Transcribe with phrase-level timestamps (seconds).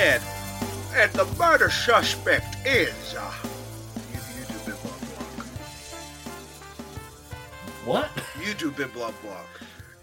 [0.00, 3.14] and the murder suspect is.
[3.18, 3.32] Uh,
[4.12, 5.00] you, you do Bib Block.
[7.84, 8.10] What?
[8.44, 8.70] You do
[9.22, 9.46] Block.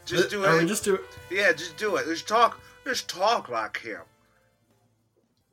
[0.05, 0.66] Just do it.
[0.68, 0.99] just do?
[1.31, 2.05] Yeah, just do it.
[2.05, 2.59] Just talk.
[2.85, 4.02] Just talk like him.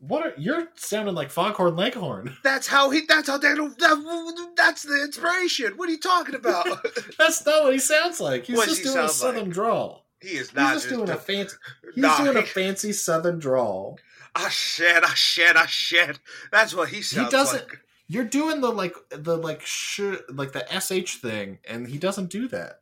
[0.01, 2.37] What are you're sounding like Foghorn Leghorn?
[2.45, 3.03] That's how he.
[3.09, 3.55] That's how they.
[3.55, 5.75] That, that's the inspiration.
[5.77, 6.67] What are you talking about?
[7.19, 8.45] That's not what he sounds like.
[8.47, 9.55] He's What does just he doing a sound southern like?
[9.55, 10.05] drawl.
[10.21, 11.57] he is He's not just doing a a- fancy.
[11.95, 13.99] He's Nah, doing a he- fancy southern drawl.
[14.35, 15.05] I shed.
[15.05, 15.57] I shed.
[15.57, 16.19] I shed.
[16.51, 17.79] That's what he sounds He doesn't- like.
[18.09, 22.47] You're doing the like the like sh like the sh thing, and he doesn't do
[22.49, 22.81] that.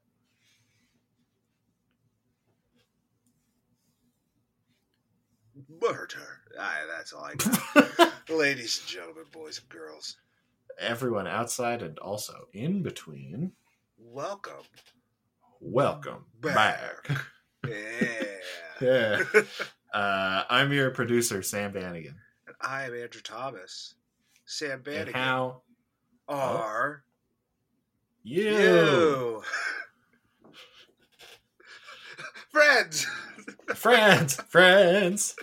[5.80, 6.40] Murder.
[6.58, 8.12] Aye, that's all I got.
[8.30, 10.16] Ladies and gentlemen, boys and girls,
[10.78, 13.52] Everyone outside and also in between,
[13.98, 14.64] welcome
[15.60, 16.54] welcome back.
[17.06, 17.20] back.
[17.68, 18.14] Yeah.
[18.80, 19.22] Yeah.
[19.92, 22.14] Uh, I'm your producer, Sam Bannigan.
[22.46, 23.94] And I am Andrew Thomas.
[24.44, 25.14] Sam And Bannigan.
[25.14, 25.62] how
[26.28, 27.02] are
[28.22, 28.50] you?
[28.50, 29.42] you?
[32.52, 33.06] Friends.
[33.74, 35.36] Friends, friends.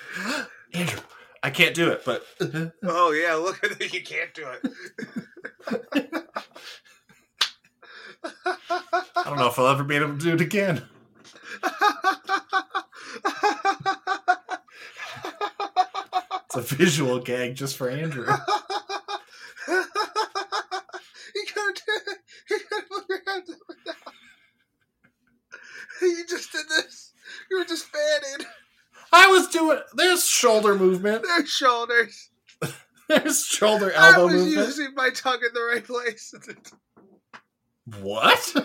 [0.73, 1.00] Andrew,
[1.42, 2.26] I can't do it, but
[2.84, 3.94] Oh yeah, look at it.
[3.94, 4.61] You can't do it.
[8.45, 10.84] I don't know if I'll ever be able to do it again.
[16.58, 18.26] A visual gag just for Andrew.
[18.26, 18.34] you
[21.56, 21.82] gotta.
[22.50, 23.95] You gotta put your hands up and down.
[26.02, 27.14] You just did this.
[27.50, 28.46] You were just fanning
[29.12, 29.80] I was doing.
[29.94, 31.23] There's shoulder movement.
[31.23, 32.30] There's shoulders.
[33.08, 34.67] There's shoulder elbow I was movement.
[34.67, 36.34] using my tongue in the right place.
[38.02, 38.56] What?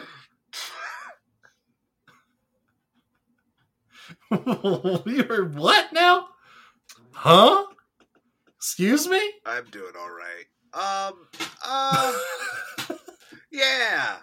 [5.06, 6.28] you were what now?
[7.12, 7.66] Huh?
[8.62, 9.20] Excuse me?
[9.44, 10.46] I'm doing all right.
[11.10, 11.26] Um.
[11.66, 12.16] Uh.
[13.50, 14.18] yeah.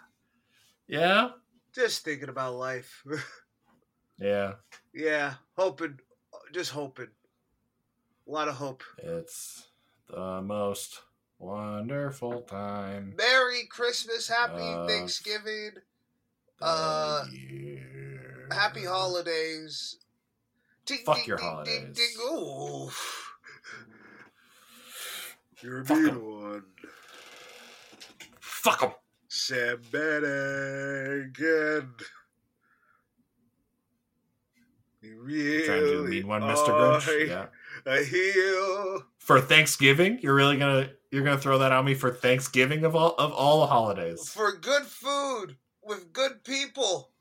[0.87, 1.29] Yeah.
[1.75, 3.03] Just thinking about life.
[4.21, 4.55] Yeah.
[4.93, 5.35] yeah.
[5.57, 5.97] Hoping.
[6.53, 7.07] Just hoping.
[8.27, 8.83] A lot of hope.
[8.97, 9.65] It's
[10.09, 10.99] the most
[11.37, 13.13] wonderful time.
[13.17, 14.27] Merry Christmas.
[14.27, 15.71] Happy Uh, Thanksgiving.
[16.61, 18.49] Uh, year.
[18.51, 19.95] Happy holidays.
[20.85, 21.79] Ding, Fuck ding, your ding, holidays.
[21.81, 22.37] Ding, ding.
[22.37, 22.89] Ooh.
[25.61, 26.25] You're a Fuck mean 'em.
[26.41, 26.63] one.
[28.39, 28.91] Fuck 'em.
[29.27, 31.89] Sam Bennigan.
[35.01, 36.69] You really Trying to do the mean one, Mr.
[36.69, 37.27] are Grinch.
[37.27, 37.45] Yeah.
[37.85, 39.03] A heel.
[39.19, 43.15] For Thanksgiving, you're really gonna you're gonna throw that on me for Thanksgiving of all
[43.17, 44.29] of all the holidays.
[44.29, 47.11] For good food with good people.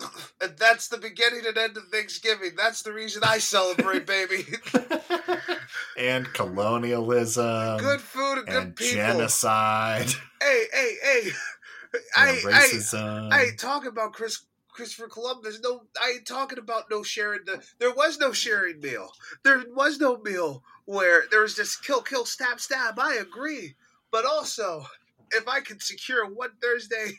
[0.40, 2.52] And that's the beginning and end of Thanksgiving.
[2.56, 4.46] That's the reason I celebrate, baby.
[5.96, 7.78] and colonialism.
[7.78, 8.96] good food and good and people.
[8.96, 10.10] genocide.
[10.40, 11.30] Hey, hey, hey.
[12.16, 13.32] I, I, racism.
[13.32, 15.58] I ain't talking about Chris Christopher Columbus.
[15.62, 17.40] No, I ain't talking about no sharing.
[17.44, 19.10] The there was no sharing meal.
[19.42, 22.98] There was no meal where there was just kill, kill, stab, stab.
[22.98, 23.74] I agree,
[24.12, 24.84] but also
[25.32, 27.12] if I could secure one Thursday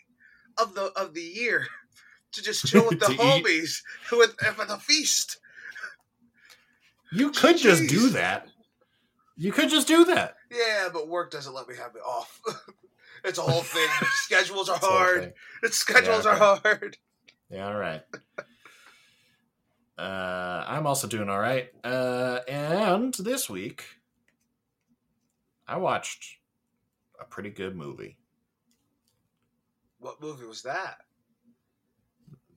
[0.58, 1.68] of the of the year
[2.32, 3.20] to just chill with the eat.
[3.20, 3.82] homies
[4.12, 5.40] with with a feast.
[7.12, 8.48] You could just do that.
[9.38, 10.36] You could just do that.
[10.52, 12.42] Yeah, but work doesn't let me have it off.
[13.24, 13.88] it's a whole thing.
[14.24, 15.34] Schedules are the hard.
[15.64, 16.98] Its schedules Yeah, are hard.
[17.50, 18.02] Yeah, all right.
[19.98, 21.70] Uh, I'm also doing all right.
[21.84, 23.84] Uh, and this week,
[25.68, 26.38] I watched
[27.20, 28.18] a pretty good movie,
[30.00, 31.00] What movie was that?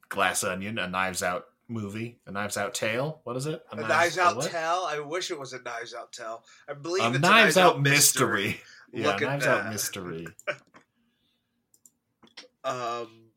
[0.09, 3.21] Glass Onion, a Knives Out movie, a Knives Out Tale.
[3.25, 3.65] What is it?
[3.73, 4.51] A Knives a Out what?
[4.51, 4.85] Tell.
[4.85, 6.45] I wish it was a Knives Out Tell.
[6.69, 8.61] I believe A it's Knives a Knives Out mystery.
[8.95, 10.27] Yeah, Look Knives Out mystery.
[12.65, 13.33] Um,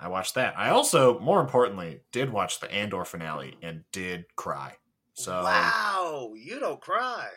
[0.00, 0.58] I watched that.
[0.58, 4.74] I also, more importantly, did watch the Andor finale and did cry.
[5.14, 7.28] So wow, you don't cry.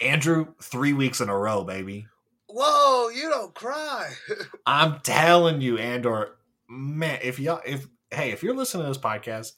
[0.00, 2.06] Andrew, three weeks in a row, baby.
[2.48, 4.12] Whoa, you don't cry.
[4.66, 6.36] I'm telling you, Andor,
[6.68, 9.52] man, if y'all if hey, if you're listening to this podcast,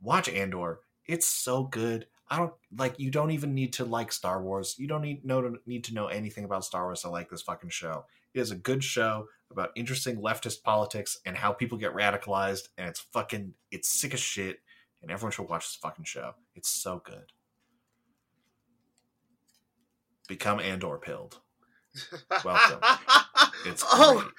[0.00, 0.80] watch Andor.
[1.06, 2.06] It's so good.
[2.28, 4.76] I don't like you don't even need to like Star Wars.
[4.78, 7.70] You don't need know need to know anything about Star Wars to like this fucking
[7.70, 8.06] show.
[8.32, 12.88] It is a good show about interesting leftist politics and how people get radicalized and
[12.88, 14.58] it's fucking it's sick as shit
[15.02, 16.32] and everyone should watch this fucking show.
[16.54, 17.32] It's so good.
[20.26, 21.40] Become Andor pilled.
[22.44, 22.80] Welcome.
[23.66, 24.32] It's oh, great.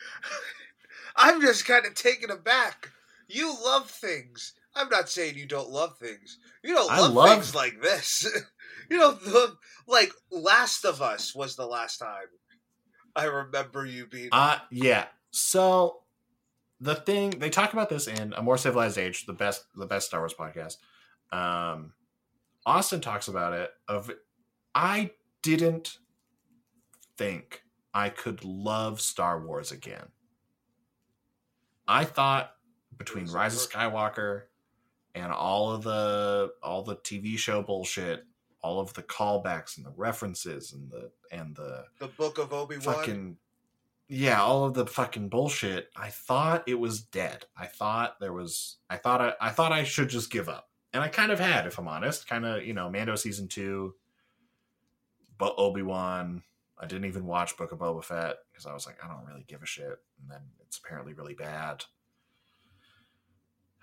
[1.16, 2.92] I'm just kind of taken aback.
[3.28, 4.54] You love things.
[4.76, 6.38] I'm not saying you don't love things.
[6.64, 8.28] You don't love, love- things like this.
[8.92, 9.56] you know, the,
[9.88, 12.28] like Last of Us was the last time
[13.16, 14.30] I remember you being.
[14.32, 15.06] Uh yeah.
[15.32, 16.02] So
[16.82, 20.08] the thing they talk about this in A More Civilized Age, the best the best
[20.08, 20.78] Star Wars podcast.
[21.32, 21.94] Um
[22.66, 24.12] Austin talks about it of
[24.74, 25.12] I
[25.42, 25.98] didn't
[27.18, 27.64] think
[27.94, 30.08] I could love Star Wars again.
[31.88, 32.52] I thought
[32.98, 33.70] between Rise of.
[33.70, 34.44] Skywalker
[35.14, 38.26] and all of the all the TV show bullshit,
[38.62, 42.78] all of the callbacks and the references and the and the the Book of Obi
[42.78, 42.96] Wan.
[42.96, 43.38] fucking
[44.08, 48.78] yeah all of the fucking bullshit i thought it was dead i thought there was
[48.88, 51.66] i thought i, I thought i should just give up and i kind of had
[51.66, 53.96] if i'm honest kind of you know mando season two
[55.40, 56.44] but obi-wan
[56.80, 59.46] i didn't even watch book of boba fett because i was like i don't really
[59.48, 61.86] give a shit and then it's apparently really bad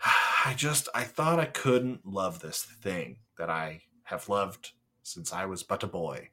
[0.45, 4.73] i just i thought i couldn't love this thing that i have loved
[5.03, 6.29] since i was but a boy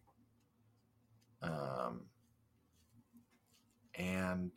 [1.42, 2.02] um
[3.96, 4.52] and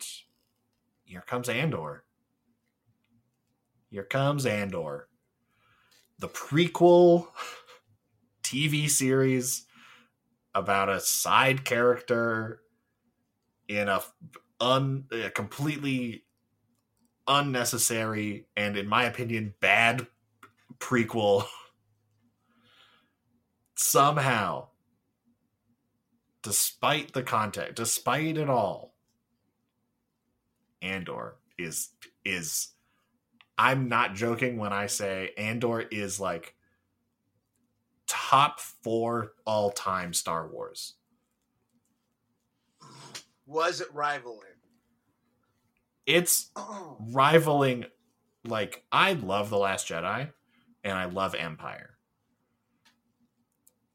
[1.03, 2.05] here comes Andor.
[3.91, 5.09] Here comes Andor.
[6.17, 7.27] The prequel
[8.43, 9.65] TV series
[10.55, 12.61] about a side character
[13.67, 14.01] in a
[14.59, 16.23] un a completely
[17.27, 20.07] unnecessary and in my opinion bad
[20.79, 21.45] prequel
[23.75, 24.67] somehow.
[26.41, 28.93] Despite the context despite it all
[30.81, 31.89] Andor is
[32.25, 32.69] is
[33.57, 36.55] I'm not joking when I say Andor is like
[38.13, 40.93] top 4 all-time Star Wars.
[43.47, 44.39] Was it rivaling?
[46.05, 47.85] It's Oh, rivaling
[48.45, 50.31] like I love The Last Jedi
[50.83, 51.97] and I love Empire.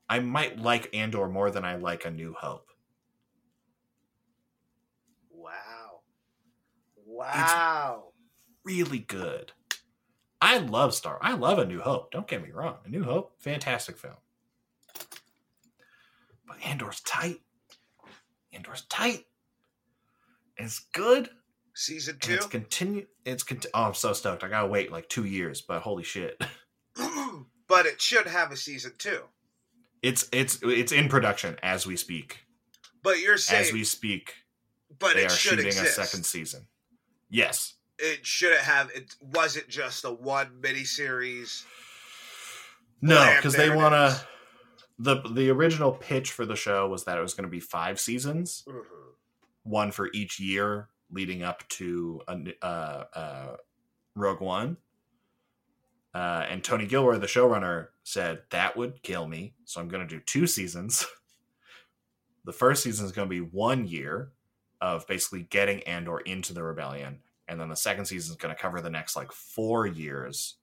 [0.08, 2.70] I might like Andor more than I like A New Hope.
[5.30, 6.00] wow.
[7.06, 8.12] Wow.
[8.64, 9.52] Really good.
[10.40, 11.18] I love Star.
[11.20, 12.10] I love A New Hope.
[12.12, 12.76] Don't get me wrong.
[12.84, 14.14] A New Hope, fantastic film.
[16.46, 17.40] But Andor's tight.
[18.52, 19.24] Andor's tight.
[20.56, 21.28] It's good.
[21.74, 22.34] Season And two?
[22.34, 23.06] it's continue.
[23.24, 24.42] It's conti- Oh, I'm so stoked.
[24.42, 26.42] I gotta wait like two years, but holy shit.
[27.68, 29.20] but it should have a season two.
[30.02, 32.38] It's it's it's in production as we speak.
[33.02, 34.34] But you're saying, As we speak,
[34.98, 35.98] but they it are should shooting exist.
[35.98, 36.66] a second season.
[37.30, 37.74] Yes.
[37.98, 38.90] It shouldn't have.
[38.94, 41.64] It wasn't just a one miniseries.
[43.00, 44.26] No, because they want to.
[44.98, 47.98] the The original pitch for the show was that it was going to be five
[48.00, 48.82] seasons, Mhm.
[49.62, 53.56] one for each year leading up to a, uh, uh,
[54.14, 54.76] Rogue One.
[56.14, 60.14] Uh, and Tony Gilroy, the showrunner, said that would kill me, so I'm going to
[60.16, 61.06] do two seasons.
[62.44, 64.32] the first season is going to be one year
[64.80, 68.60] of basically getting Andor into the rebellion, and then the second season is going to
[68.60, 70.56] cover the next like four years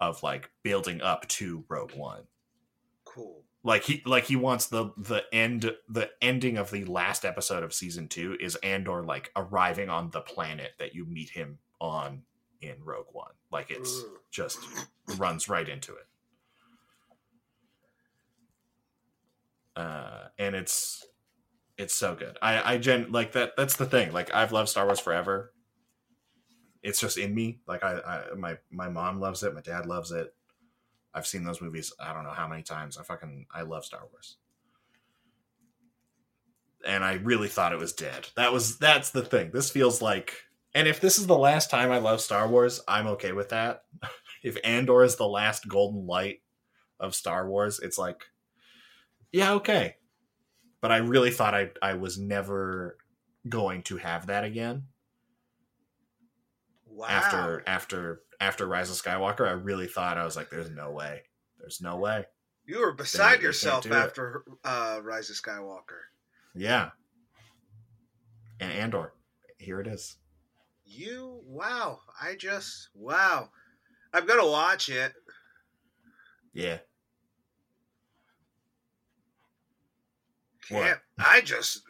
[0.00, 2.24] of like building up to Rogue One.
[3.04, 3.44] Cool.
[3.62, 7.72] like he like he wants the the end the ending of the last episode of
[7.72, 12.22] season two is andor like arriving on the planet that you meet him on
[12.60, 13.32] in rogue one.
[13.50, 14.18] Like it's Ugh.
[14.30, 14.58] just
[15.16, 16.06] runs right into it.
[19.74, 21.06] Uh and it's
[21.78, 22.36] it's so good.
[22.42, 24.12] I i gen like that that's the thing.
[24.12, 25.52] Like i've loved star wars forever
[26.82, 30.12] it's just in me like i, I my my mom loves it my dad loves
[30.12, 30.34] it
[31.16, 32.98] I've seen those movies I don't know how many times.
[32.98, 34.36] I fucking I love Star Wars.
[36.86, 38.28] And I really thought it was dead.
[38.36, 39.50] That was that's the thing.
[39.50, 40.34] This feels like
[40.74, 43.84] and if this is the last time I love Star Wars, I'm okay with that.
[44.42, 46.42] if Andor is the last golden light
[47.00, 48.22] of Star Wars, it's like
[49.32, 49.96] yeah, okay.
[50.82, 52.98] But I really thought I I was never
[53.48, 54.84] going to have that again
[56.96, 57.08] Wow.
[57.08, 61.24] after after after Rise of Skywalker, I really thought I was like, "There's no way,
[61.58, 62.24] there's no way."
[62.64, 63.92] you were beside can't yourself it.
[63.92, 66.08] after uh, Rise of Skywalker.
[66.54, 66.90] Yeah,
[68.60, 69.12] and Andor,
[69.58, 70.16] here it is.
[70.86, 72.00] You wow.
[72.20, 73.50] I just wow.
[74.14, 75.12] I'm gonna watch it.
[76.54, 76.78] Yeah,
[80.66, 80.98] Can't.
[81.18, 81.82] I just.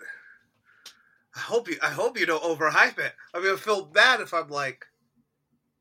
[1.35, 1.77] I hope you.
[1.83, 3.13] I hope you don't overhype it.
[3.33, 4.85] I'm gonna feel bad if I'm like,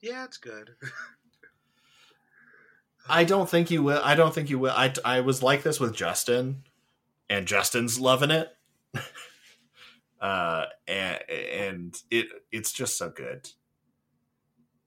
[0.06, 0.76] yeah, it's good.
[3.10, 4.02] I don't think you will.
[4.04, 4.72] I don't think you will.
[4.72, 6.64] I I was like this with Justin,
[7.30, 8.50] and Justin's loving it.
[10.22, 13.50] uh, and and it it's just so good.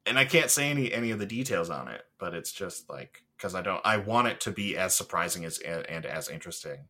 [0.06, 3.24] and I can't say any any of the details on it, but it's just like
[3.36, 6.86] because I don't I want it to be as surprising as and as interesting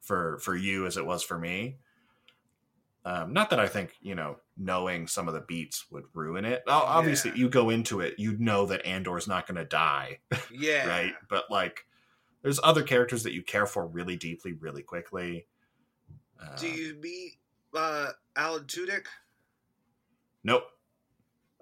[0.00, 1.78] for for you as it was for me.
[3.06, 6.64] Um, not that I think you know knowing some of the beats would ruin it.
[6.66, 7.36] Obviously, Yeah.
[7.36, 10.18] you go into it, you know that Andor's not going to die,
[10.50, 10.88] Yeah.
[10.88, 11.14] right?
[11.30, 11.86] But like,
[12.42, 15.46] there's other characters that you care for really deeply, really quickly.
[16.42, 17.34] Uh, Do you meet
[17.74, 19.04] uh, Alan Tudyk?
[20.42, 20.64] Nope.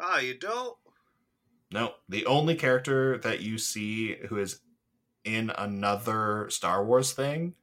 [0.00, 0.76] Oh, you don't?
[1.70, 4.60] No, the only character that you see who is
[5.24, 7.54] in another Star Wars thing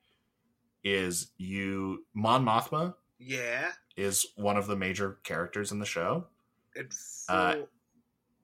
[0.84, 2.06] is you.
[2.14, 3.72] Mon Mothma Yeah.
[3.96, 6.28] is one of the major characters in the show,
[6.76, 7.56] And full, Uh,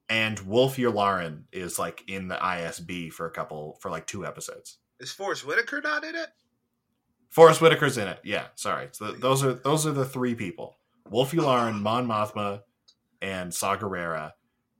[0.09, 4.77] and Wullf Yularen is like in the ISB for a couple for like two episodes.
[4.99, 6.29] is Forest Whitaker not in it?
[7.29, 8.19] Forest Whitaker's in it.
[8.23, 8.89] Yeah, sorry.
[8.93, 10.77] So th- those are those are the three people:
[11.09, 12.63] Wullf Yularen, Mon Mothma,
[13.21, 14.33] and Saw Gerrera,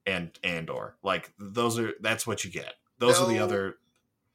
[0.06, 0.96] and Andor.
[1.04, 2.74] Like those are that's what you get.
[3.00, 3.77] Those are the other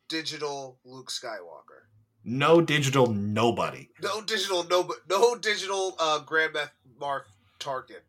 [0.09, 1.89] Digital Luke Skywalker.
[2.25, 3.89] No digital nobody.
[4.03, 7.27] No digital, no, no digital uh, Grand Moff Mark
[7.59, 8.03] Tarkin.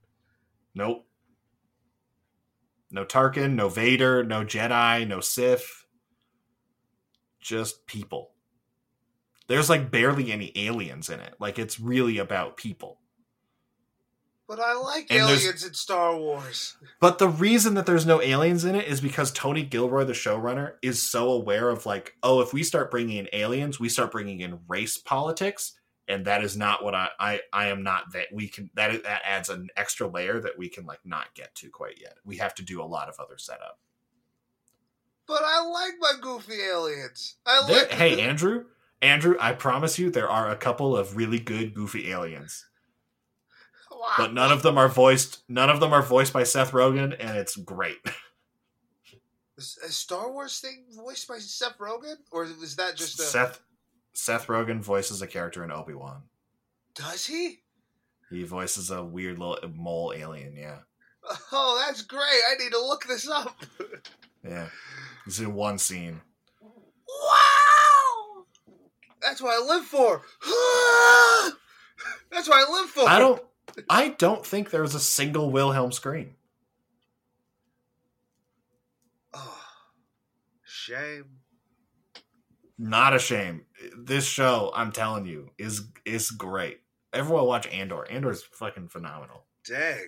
[0.75, 1.05] Nope.
[2.91, 5.85] No Tarkin, no Vader, no Jedi, no Sith.
[7.39, 8.31] Just people.
[9.47, 11.35] There's like barely any aliens in it.
[11.39, 12.99] Like it's really about people.
[14.47, 16.75] But I like And aliens in Star Wars.
[16.99, 20.73] But the reason that there's no aliens in it is because Tony Gilroy, the showrunner,
[20.81, 24.41] is so aware of like, oh, if we start bringing in aliens, we start bringing
[24.41, 25.73] in race politics,
[26.09, 29.21] and that is not what I I, I am not that we can that that
[29.25, 32.17] adds an extra layer that we can like not get to quite yet.
[32.25, 33.79] We have to do a lot of other setup.
[35.25, 37.37] But I like my goofy aliens.
[37.45, 37.91] I like.
[37.91, 38.65] hey, Andrew,
[39.01, 42.65] Andrew, I promise you, there are a couple of really good goofy aliens,
[44.03, 44.09] Wow.
[44.17, 45.43] but none of them are voiced.
[45.47, 47.99] None of them are voiced by Seth Rogen, and it's great.
[49.57, 53.23] Is a Star Wars thing voiced by Seth Rogen, or is that just a?
[53.23, 53.61] Seth
[54.11, 56.23] Seth Rogen voices a character in Obi Wan.
[56.95, 57.59] Does he?
[58.29, 60.55] He voices a weird little mole alien.
[60.57, 60.79] Yeah,
[61.51, 62.21] Oh, that's great!
[62.49, 63.55] I need to look this up.
[64.43, 64.67] yeah.
[65.25, 66.19] He's in one scene.
[67.07, 68.45] Wow!
[69.21, 70.23] That's what I live for.
[72.31, 73.07] That's what I live for.
[73.07, 73.41] I don't.
[73.89, 76.35] I don't think there's a single Wilhelm scream.
[79.33, 79.61] Oh,
[80.63, 81.25] shame.
[82.77, 83.65] Not a shame.
[83.97, 86.79] This show, I'm telling you, is is great.
[87.13, 88.09] Everyone watch Andor.
[88.09, 89.45] Andor's fucking phenomenal.
[89.67, 90.07] Dang.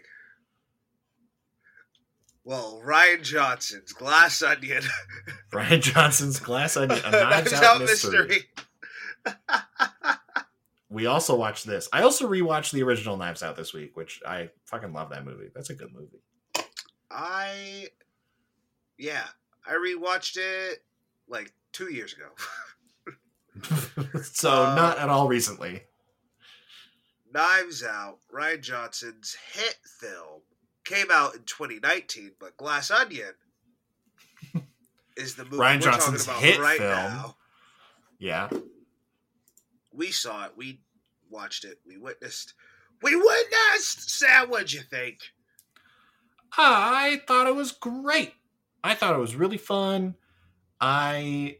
[2.43, 4.83] Well, Rian Johnson's Glass Onion.
[5.53, 8.27] Rian Johnson's Glass Onion, a Knives Out, mystery.
[8.27, 8.43] mystery.
[10.95, 11.89] We also watched this.
[11.91, 15.49] I also rewatched the original Knives Out this week, which I fucking love that movie.
[15.53, 16.21] That's a good movie.
[17.11, 17.87] I,
[18.97, 19.25] yeah,
[19.67, 20.85] I rewatched it
[21.27, 22.29] like two years ago.
[24.23, 25.83] so Uh, not at all recently.
[27.33, 30.43] Knives Out, Rian Johnson's hit film,
[30.85, 33.33] came out in 2019, but Glass Onion
[35.17, 36.89] is the movie Rian Johnson's talking about hit right film.
[36.89, 37.35] now.
[38.17, 38.47] Yeah.
[39.95, 40.51] We saw it.
[40.55, 40.81] We
[41.29, 41.79] watched it.
[41.85, 42.53] We witnessed.
[43.01, 44.09] We witnessed.
[44.09, 45.19] Sam, what'd you think?
[46.57, 48.33] I thought it was great.
[48.83, 50.15] I thought it was really fun.
[50.79, 51.57] I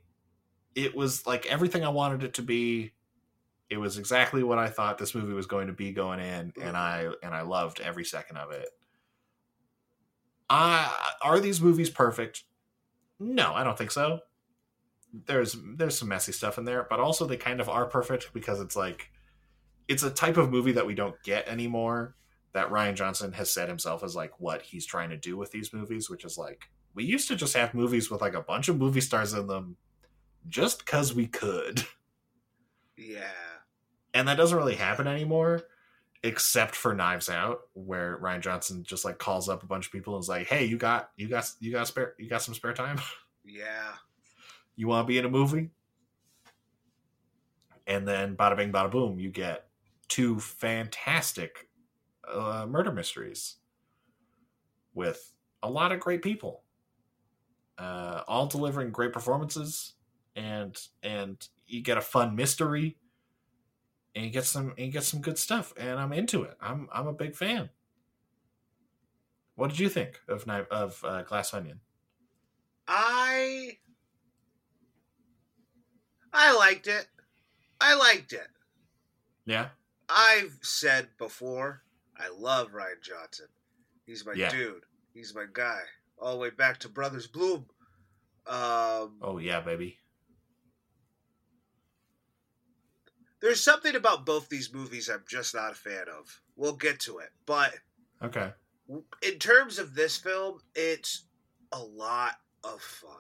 [0.75, 2.91] it was like everything I wanted it to be.
[3.69, 6.77] It was exactly what I thought this movie was going to be going in, and
[6.77, 8.69] I and I loved every second of it.
[10.49, 12.43] Uh, are these movies perfect?
[13.19, 14.19] No, I don't think so.
[15.25, 18.59] There's there's some messy stuff in there, but also they kind of are perfect because
[18.59, 19.11] it's like
[19.87, 22.15] it's a type of movie that we don't get anymore
[22.53, 25.73] that Rian Johnson has said himself as like what he's trying to do with these
[25.73, 28.77] movies, which is like we used to just have movies with like a bunch of
[28.77, 29.75] movie stars in them
[30.47, 31.83] just because we could.
[32.97, 33.27] Yeah.
[34.13, 35.63] And that doesn't really happen anymore,
[36.23, 40.15] except for Knives Out, where Rian Johnson just like calls up a bunch of people
[40.15, 42.73] and is like, Hey, you got you got you got spare you got some spare
[42.73, 42.99] time?
[43.47, 43.93] Yeah.
[44.75, 45.69] You want to be in a movie?
[47.87, 49.67] And then bada bing bada boom, you get
[50.07, 51.69] two fantastic
[52.27, 53.57] uh, murder mysteries
[54.93, 56.63] with a lot of great people,
[57.77, 59.93] uh, all delivering great performances,
[60.35, 62.97] and and you get a fun mystery,
[64.15, 66.57] and you get some and you get some good stuff, and I'm into it.
[66.59, 67.69] I'm I'm a big fan.
[69.55, 71.79] What did you think of of uh, Glass Onion?
[72.87, 73.77] I.
[76.37, 77.07] I liked it.
[77.79, 78.47] I liked it.
[79.45, 79.69] Yeah,
[80.09, 81.83] I've said before,
[82.17, 83.47] I love Rian Johnson.
[84.05, 84.49] He's my Yeah.
[84.49, 84.83] dude.
[85.13, 85.81] He's my guy.
[86.17, 87.67] All the way back to Brothers Bloom.
[88.47, 89.99] Um, Oh yeah, baby.
[93.41, 96.41] there's something about both these movies I'm just not a fan of.
[96.55, 97.73] We'll get to it, but
[98.21, 98.51] Okay.
[99.21, 101.25] in terms of this film, it's
[101.71, 103.11] a lot of fun.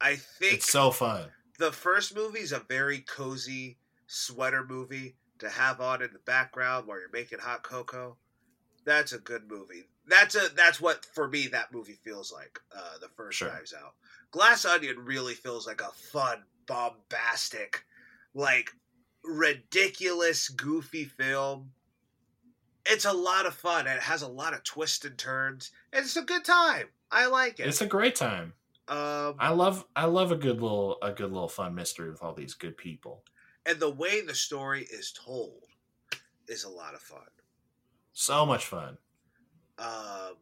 [0.00, 1.30] I think It's so fun.
[1.60, 3.76] The first movie is a very cozy
[4.06, 8.16] sweater movie to have on in the background while you're making hot cocoa.
[8.86, 9.84] That's a good movie.
[10.06, 12.58] That's a that's what for me that movie feels like.
[12.74, 13.48] Uh, the first Sure.
[13.48, 13.92] Knives Out.
[14.30, 17.84] Glass Onion really feels like a fun, bombastic,
[18.34, 18.70] like
[19.22, 21.72] ridiculous, goofy film.
[22.86, 23.86] It's a lot of fun.
[23.86, 25.72] and It has a lot of twists and turns.
[25.92, 26.86] And it's a good time.
[27.10, 27.66] I like it.
[27.66, 28.54] It's a great time.
[28.90, 32.34] Um, I love I love a good little a good little fun mystery with all
[32.34, 33.22] these good people.
[33.64, 35.64] and the way the story is told
[36.48, 37.20] is a lot of fun.
[38.12, 38.98] So much fun.
[39.78, 40.34] Um,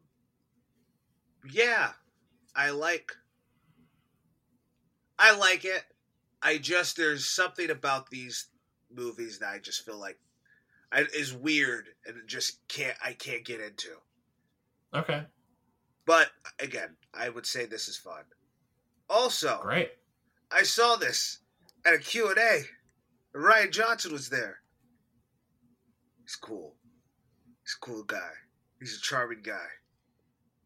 [1.52, 1.90] yeah,
[2.56, 3.12] I like.
[5.18, 5.84] I like it.
[6.42, 8.46] I just there's something about these
[8.90, 10.18] movies that I just feel like
[10.90, 13.90] I, is weird and just can't I can't get into.
[14.94, 15.24] Okay.
[16.06, 18.22] But again, I would say this is fun.
[19.10, 19.90] Also, Great.
[20.52, 21.38] I saw this
[21.86, 22.62] at a Q&A.
[23.36, 24.58] Rian Johnson was there.
[26.22, 26.74] He's cool.
[27.64, 28.30] He's a cool guy.
[28.80, 29.66] He's a charming guy.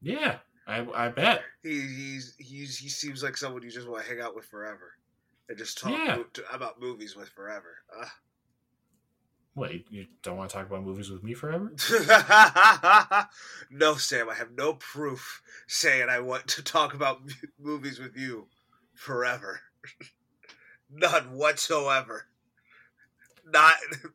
[0.00, 0.38] Yeah.
[0.66, 1.42] I I bet.
[1.62, 4.92] He he's, he's he seems like someone you just want to hang out with forever,
[5.48, 6.16] and just talk Yeah.
[6.16, 7.78] mo- to, about movies with forever.
[9.54, 11.72] What, you- you don't want to talk about movies with me forever?
[13.70, 17.20] No, Sam, I have no proof saying I want to talk about
[17.58, 18.48] movies with you
[18.94, 19.60] forever.
[20.90, 22.26] None whatsoever.
[23.46, 23.74] Not.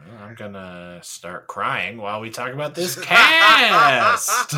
[0.00, 4.52] Well, I'm gonna start crying while we talk about this cast.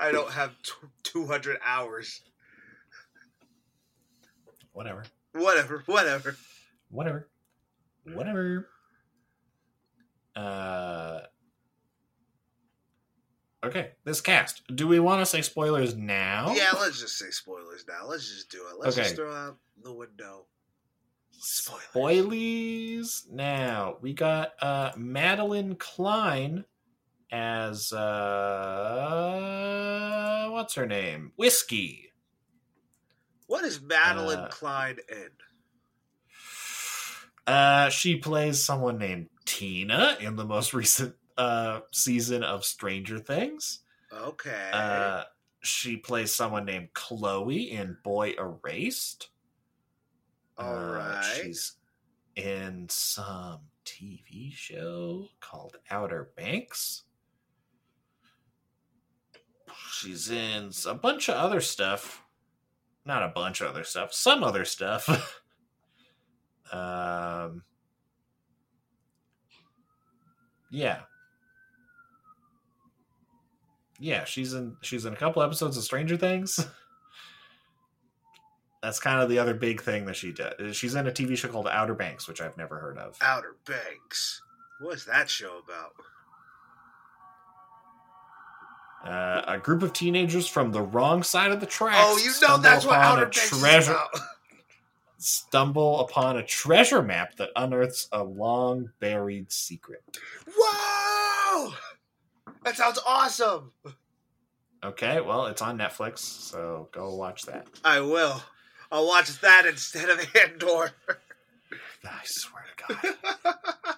[0.00, 2.22] I don't have t- 200 hours.
[4.72, 5.04] whatever.
[5.32, 6.36] Whatever, whatever.
[6.88, 7.28] Whatever.
[8.14, 8.68] Whatever.
[10.34, 11.20] Uh
[13.64, 14.62] Okay, this cast.
[14.76, 16.52] Do we want to say spoilers now?
[16.54, 18.06] Yeah, let's just say spoilers now.
[18.06, 18.76] Let's just do it.
[18.78, 19.04] Let's Okay.
[19.04, 20.46] just throw out the window.
[21.32, 21.84] Spoilers.
[21.94, 23.96] Spoilies now.
[24.00, 26.64] We got uh Madelyn Cline
[27.32, 28.38] as uh
[30.50, 31.32] what's her name?
[31.36, 32.12] Whiskey.
[33.48, 35.30] What is Madelyn Uh, Cline in?
[37.46, 43.80] Uh she plays someone named Tina in the most recent uh season of Stranger Things.
[44.12, 44.70] Okay.
[44.72, 45.24] Uh
[45.62, 49.28] she plays someone named Chloe in Boy Erased.
[50.58, 51.40] All Uh, right.
[51.42, 51.72] She's
[52.36, 57.02] in some TV show called Outer Banks.
[59.92, 62.22] She's in a bunch of other stuff.
[63.04, 65.40] Not a bunch of other stuff, some other stuff.
[66.72, 67.62] um
[70.70, 71.00] Yeah.
[73.98, 76.60] Yeah, she's in she's in a couple episodes of Stranger Things.
[78.82, 80.76] That's kind of the other big thing that she did.
[80.76, 83.16] She's in a TV show called Outer Banks, which I've never heard of.
[83.20, 84.42] Outer Banks.
[84.80, 85.92] What's that show about?
[89.04, 91.96] Uh, a group of teenagers from the wrong side of the tracks.
[92.00, 94.10] Oh, you know that's what Outer Banks treasure, is about.
[95.26, 100.04] Stumble upon a treasure map that unearths a long buried secret.
[100.56, 101.74] Whoa!
[102.62, 103.72] That sounds awesome.
[104.84, 107.66] Okay, well, it's on Netflix, so go watch that.
[107.84, 108.40] I will.
[108.92, 110.92] I'll watch that instead of Andor.
[112.04, 113.96] I swear to God.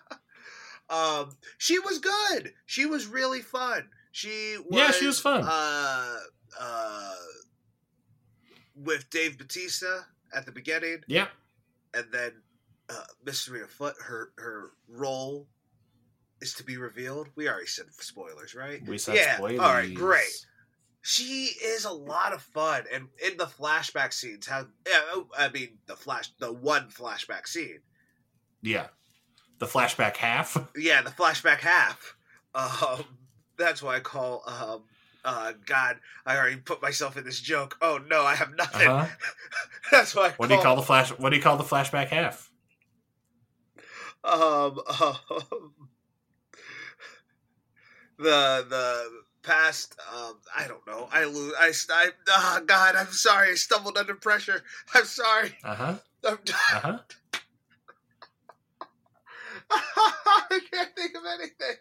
[1.29, 2.55] um, she was good.
[2.64, 3.91] She was really fun.
[4.12, 5.45] She was, Yeah, she was fun.
[5.47, 6.17] Uh,
[6.59, 7.14] uh,
[8.75, 11.29] with Dave Batista at the beginning, yeah,
[11.95, 12.33] and then
[12.88, 15.47] uh, Mystery Foot, Her her role
[16.41, 17.29] is to be revealed.
[17.35, 18.85] We already said spoilers, right?
[18.87, 19.37] we said yeah.
[19.37, 19.61] spoilers.
[19.61, 20.47] All right, great.
[21.03, 25.49] She is a lot of fun, and in the flashback scenes, how yeah, oh, I
[25.49, 27.81] mean the flash, the one flashback scene,
[28.62, 28.88] Yeah.
[29.59, 30.57] The flashback half.
[30.77, 32.14] yeah, the flashback half.
[32.55, 33.05] Um,
[33.57, 34.43] that's why I call.
[34.47, 34.85] Um,
[35.25, 37.77] uh, God, I already put myself in this joke.
[37.81, 38.89] Oh no, I have nothing.
[38.89, 39.07] Uh-huh.
[39.91, 40.33] that's why.
[40.37, 41.11] What do you call the flash?
[41.11, 42.51] What do you call the flashback half?
[44.25, 45.73] um, um
[48.19, 49.11] the the
[49.43, 53.97] past um i don't know i lose i i oh god i'm sorry i stumbled
[53.97, 54.63] under pressure
[54.95, 55.95] i'm sorry Uh huh.
[56.25, 56.37] Uh
[56.81, 56.99] huh.
[59.71, 61.77] i can't think of anything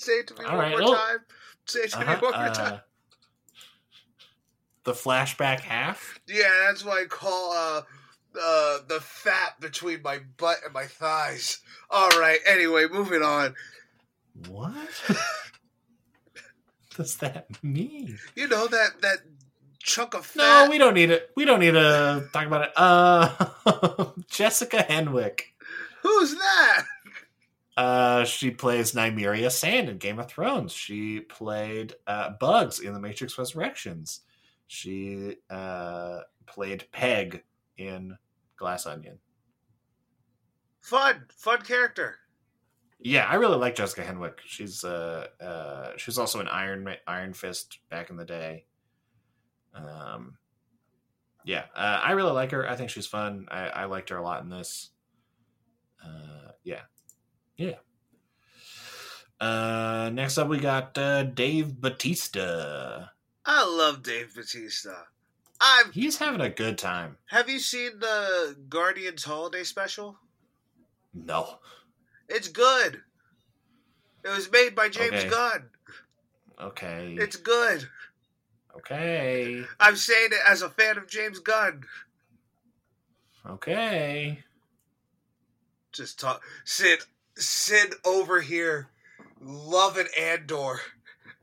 [0.00, 0.94] Say it to me All one right, more oh.
[0.94, 1.18] time.
[1.66, 2.80] Say it to me Uh-huh, one more uh, time.
[4.84, 6.18] the flashback half.
[6.26, 7.82] Yeah, that's what I call uh,
[8.40, 11.58] uh, the fat between my butt and my thighs.
[11.90, 12.38] All right.
[12.46, 13.54] Anyway, moving on.
[14.48, 14.72] What
[16.96, 18.18] does that mean?
[18.34, 19.18] You know that that
[19.82, 20.38] chunk of fat.
[20.64, 21.30] No, we don't need it.
[21.36, 22.72] We don't need to talk about it.
[22.74, 25.40] Uh, Jessica Henwick.
[26.02, 26.84] Who's that?
[27.76, 30.72] Uh, she plays Nymeria Sand in Game of Thrones.
[30.72, 34.20] She played uh, Bugs in The Matrix Resurrections.
[34.66, 37.42] She uh, played Peg
[37.78, 38.16] in
[38.56, 39.18] Glass Onion.
[40.80, 42.16] Fun, fun character.
[43.02, 44.34] Yeah, I really like Jessica Henwick.
[44.44, 48.66] She's uh, uh, she was also an Iron Iron Fist back in the day.
[49.74, 50.36] Um,
[51.44, 52.68] yeah, uh, I really like her.
[52.68, 53.46] I think she's fun.
[53.50, 54.90] I, I liked her a lot in this.
[56.04, 56.82] Uh, yeah,
[57.60, 57.76] yeah.
[59.40, 63.06] Uh, next up, we got uh, Dave Batista.
[63.44, 64.94] I love Dave Batista.
[65.60, 65.92] I've.
[65.92, 67.16] He's having a good time.
[67.26, 70.16] Have you seen the Guardians Holiday Special?
[71.14, 71.58] No,
[72.28, 73.02] It's good.
[74.24, 75.28] It was made by James Okay.
[75.28, 75.70] Gunn.
[76.60, 77.88] okay, It's good.
[78.76, 81.82] okay, I'm saying it as a fan of James Gunn.
[83.46, 84.38] okay.
[85.92, 86.42] Just talk.
[86.64, 87.00] Sid,
[87.40, 88.88] Sid over here,
[89.40, 90.80] loving Andor,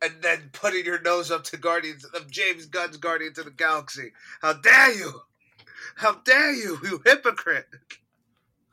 [0.02, 4.12] and then putting your nose up to Guardians of James Gunn's Guardians of the Galaxy.
[4.42, 5.22] How dare you?
[5.96, 7.68] How dare you, you hypocrite!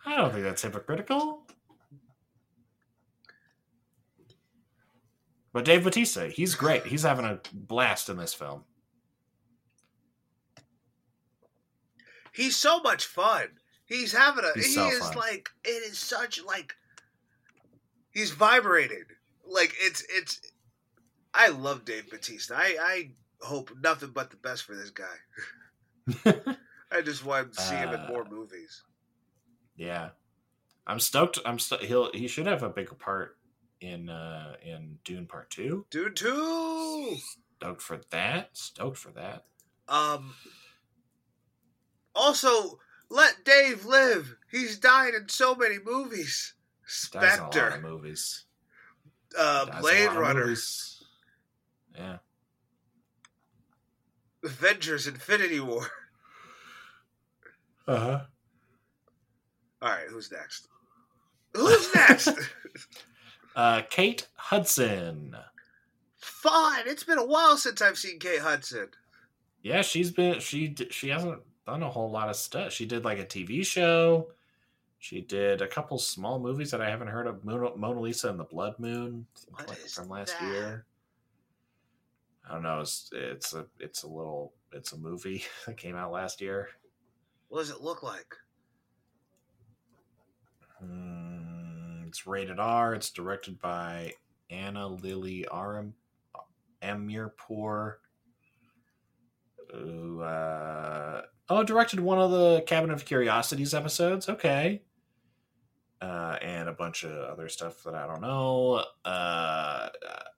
[0.04, 1.42] I don't think that's hypocritical.
[5.52, 6.84] But Dave Batista, he's great.
[6.86, 8.64] He's having a blast in this film.
[12.32, 13.46] He's so much fun.
[13.86, 14.52] He's having a.
[14.54, 15.16] He's he so is fun.
[15.16, 15.50] like.
[15.64, 16.74] It is such like.
[18.14, 19.06] He's vibrated.
[19.46, 20.40] Like it's it's.
[21.34, 22.54] I love Dave Batista.
[22.56, 23.10] I I
[23.44, 26.54] hope nothing but the best for this guy.
[26.92, 28.82] I just want to see him in Uh, more movies.
[29.76, 30.10] Yeah,
[30.86, 31.38] I'm stoked.
[31.44, 33.36] I'm st- he'll he should have a bigger part
[33.80, 35.86] in uh in Dune Part Two.
[35.90, 37.16] Dude, too.
[37.58, 38.50] Stoked for that.
[38.56, 39.44] Stoked for that.
[39.88, 40.34] Um.
[42.14, 42.78] Also,
[43.10, 44.36] let Dave live.
[44.50, 46.53] He's died in so many movies.
[47.12, 48.44] Dies a lot of Spectre, movies.
[49.38, 51.04] uh, Dies a Blade lot of Runner, movies.
[51.96, 52.16] Yeah.
[54.44, 55.86] Avengers: Infinity War.
[57.86, 58.20] Uh huh.
[59.82, 60.68] All right, who's next?
[61.54, 62.30] Who's next?
[63.56, 65.36] Uh, Kate Hudson.
[66.16, 66.82] Fun.
[66.86, 68.88] It's been a while since I've seen Kate Hudson.
[69.62, 72.72] Yeah, she's been she she hasn't done a whole lot of stuff.
[72.72, 74.28] She did like a TV show.
[75.04, 77.44] She did a couple small movies that I haven't heard of.
[77.44, 79.26] Mona, Mona Lisa and the Blood Moon
[79.68, 80.48] like, from last that?
[80.48, 80.86] year.
[82.48, 82.80] I don't know.
[82.80, 86.70] It's it's a it's a little it's a movie that came out last year.
[87.48, 88.34] What does it look like?
[90.82, 92.94] Mm, it's rated R.
[92.94, 94.14] It's directed by
[94.48, 95.92] Ana Lily Aram
[96.82, 97.96] Amirpour.
[99.70, 104.30] Who, uh, oh, directed one of the Cabinet of Curiosities episodes.
[104.30, 104.80] Okay.
[106.04, 108.84] Uh, and a bunch of other stuff that I don't know.
[109.06, 109.88] Uh,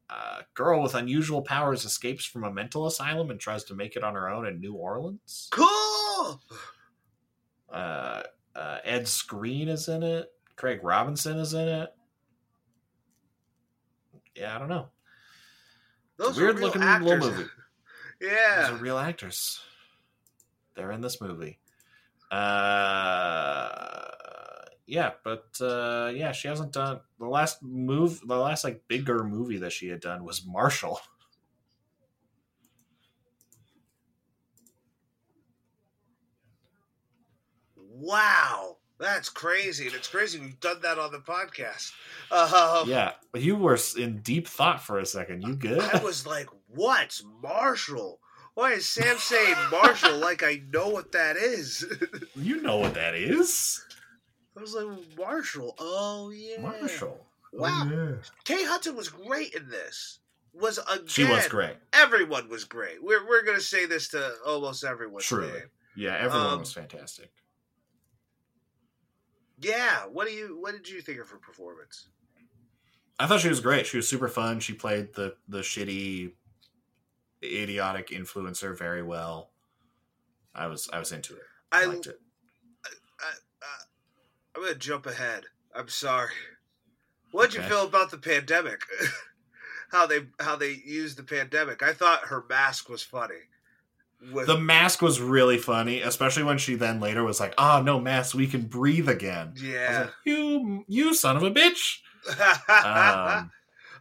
[0.08, 4.04] a girl with unusual powers escapes from a mental asylum and tries to make it
[4.04, 5.48] on her own in New Orleans.
[5.50, 6.40] Cool.
[7.68, 8.22] Uh,
[8.54, 10.30] uh, Ed Skrein is in it.
[10.54, 11.92] Craig Robinson is in it.
[14.36, 14.86] Yeah, I don't know.
[16.16, 17.08] Those Weird looking actors.
[17.08, 17.42] little movie.
[18.20, 18.70] Those yeah.
[18.70, 19.60] are real actors.
[20.76, 21.58] They're in this movie.
[22.30, 23.95] Uh,
[24.86, 28.20] yeah, but uh, yeah, she hasn't done the last move.
[28.26, 31.00] The last like bigger movie that she had done was Marshall.
[37.98, 38.76] Wow.
[38.98, 39.86] That's crazy.
[39.86, 41.92] And it's crazy we've done that on the podcast.
[42.30, 45.42] Um, yeah, you were in deep thought for a second.
[45.42, 45.80] You good?
[45.80, 48.20] I was like, what's Marshall?
[48.54, 51.84] Why is Sam saying Marshall like I know what that is?
[52.34, 53.84] you know what that is,
[54.56, 54.86] I was like,
[55.18, 55.74] Marshall.
[55.78, 56.60] Oh, yeah.
[56.60, 57.26] Marshall.
[57.52, 57.82] Wow.
[57.84, 58.12] Oh, yeah.
[58.44, 60.20] Kate Hudson was great in this.
[60.54, 61.76] Was again, She was great.
[61.92, 63.02] Everyone was great.
[63.02, 65.20] We're we're gonna say this to almost everyone.
[65.20, 65.48] Truly.
[65.48, 65.64] today.
[65.94, 67.30] Yeah, everyone Um, was fantastic.
[69.60, 70.06] Yeah.
[70.06, 70.56] What do you?
[70.58, 72.08] What did you think of her performance?
[73.18, 73.86] I thought she was great.
[73.86, 74.60] She was super fun.
[74.60, 76.32] She played the the shitty,
[77.42, 79.50] idiotic influencer very well.
[80.54, 81.42] I was I was into it.
[81.70, 82.20] I, I, liked it.
[84.56, 85.44] I'm gonna jump ahead.
[85.74, 86.32] I'm sorry.
[87.32, 88.80] What'd you feel about the pandemic?
[89.90, 91.82] how they how they used the pandemic.
[91.82, 93.34] I thought her mask was funny.
[94.32, 98.00] With, The mask was really funny, especially when she then later was like, "Oh no,
[98.00, 100.00] mask, we can breathe again." I was yeah.
[100.00, 101.98] like, you, you son of a bitch.
[102.68, 103.50] Um,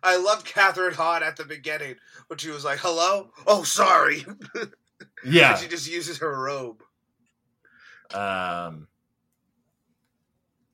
[0.01, 1.95] I loved Kathryn Hahn at the beginning
[2.27, 4.25] when she was like, "Hello, oh sorry,"
[5.25, 5.51] yeah.
[5.51, 6.81] and she just uses her robe.
[8.13, 8.87] Um,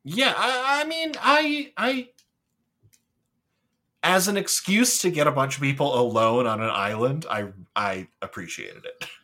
[0.04, 2.10] yeah, I, I mean, I, I,
[4.04, 8.08] as an excuse to get a bunch of people alone on an island, I, I
[8.22, 9.08] appreciated it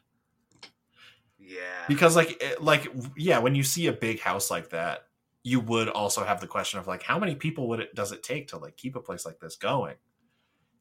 [1.40, 5.08] Yeah, because, like, like, yeah, when you see a big house like that,
[5.44, 8.22] you would also have the question of like, how many people would it does it
[8.22, 9.96] take to like keep a place like this going?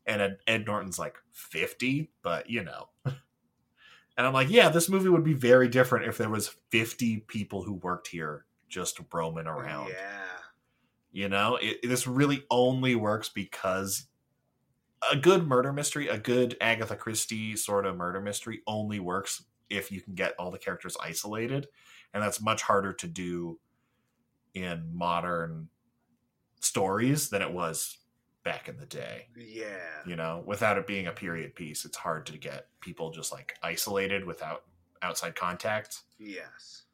[0.07, 2.89] And Ed, Ed Norton's like fifty, but you know.
[4.19, 7.63] And I'm like, yeah, this movie would be very different if there was 50 people
[7.63, 9.89] who worked here just roaming oh, around.
[9.89, 10.23] yeah,
[11.13, 14.07] You know, it, this really only works because
[15.11, 19.91] a good murder mystery, a good Agatha Christie sort of murder mystery, only works if
[19.91, 21.67] you can get all the characters isolated,
[22.15, 23.59] and that's much harder to do
[24.55, 25.69] in modern
[26.61, 27.99] stories than it was
[28.43, 29.27] back in the day.
[29.37, 29.67] yeah.
[30.07, 33.57] You know, without it being a period piece, it's hard to get people just like
[33.63, 34.63] isolated without
[35.03, 36.03] outside contact.
[36.19, 36.85] Yes.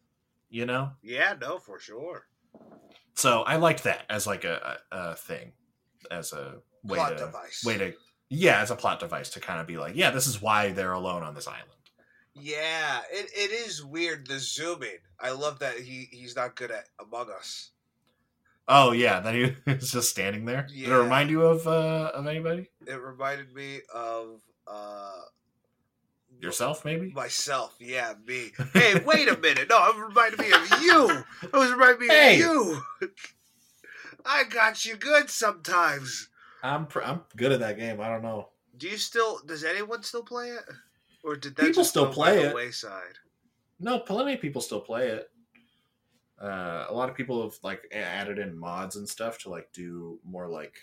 [0.53, 2.27] You know, Yeah, no, for sure.
[3.15, 5.53] so I liked that as like a, a, a thing,
[6.11, 7.65] as a way Plot to device.
[7.65, 7.93] way to
[8.29, 10.93] yeah, as a plot device to kind of be like, yeah, this is why they're
[10.93, 11.69] alone on this island.
[12.35, 14.99] Yeah, it, it is weird the zooming.
[15.21, 17.71] I love that he he's not good at Among Us.
[18.69, 20.67] Oh yeah, then he was just standing there.
[20.69, 22.69] Did it remind you of uh, of anybody?
[22.87, 25.13] It reminded me of uh
[26.43, 27.11] Yourself, maybe?
[27.13, 27.75] myself.
[27.79, 28.51] Yeah, me.
[28.75, 29.69] Hey, wait a minute.
[29.71, 31.25] No, it reminded me of you.
[31.43, 32.35] It was reminding me Hey.
[32.35, 32.83] of you.
[34.27, 36.29] I got you good sometimes.
[36.63, 38.01] I'm pr- I'm good at that game.
[38.01, 38.49] I don't know.
[38.77, 39.41] Do you still?
[39.47, 40.63] Does anyone still play it,
[41.25, 42.55] or did that People just still go play by the it.
[42.55, 43.19] wayside?
[43.81, 45.29] No, plenty of people still play it.
[46.41, 50.19] Uh, a lot of people have like added in mods and stuff to like do
[50.25, 50.75] more like,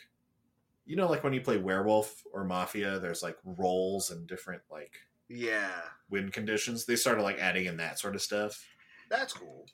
[0.85, 4.93] you know, like when you play Werewolf or Mafia, there's like roles and different like
[5.29, 5.69] Yeah,
[6.09, 6.85] wind conditions.
[6.85, 8.63] They started like adding in that sort of stuff.
[9.09, 9.65] that's cool.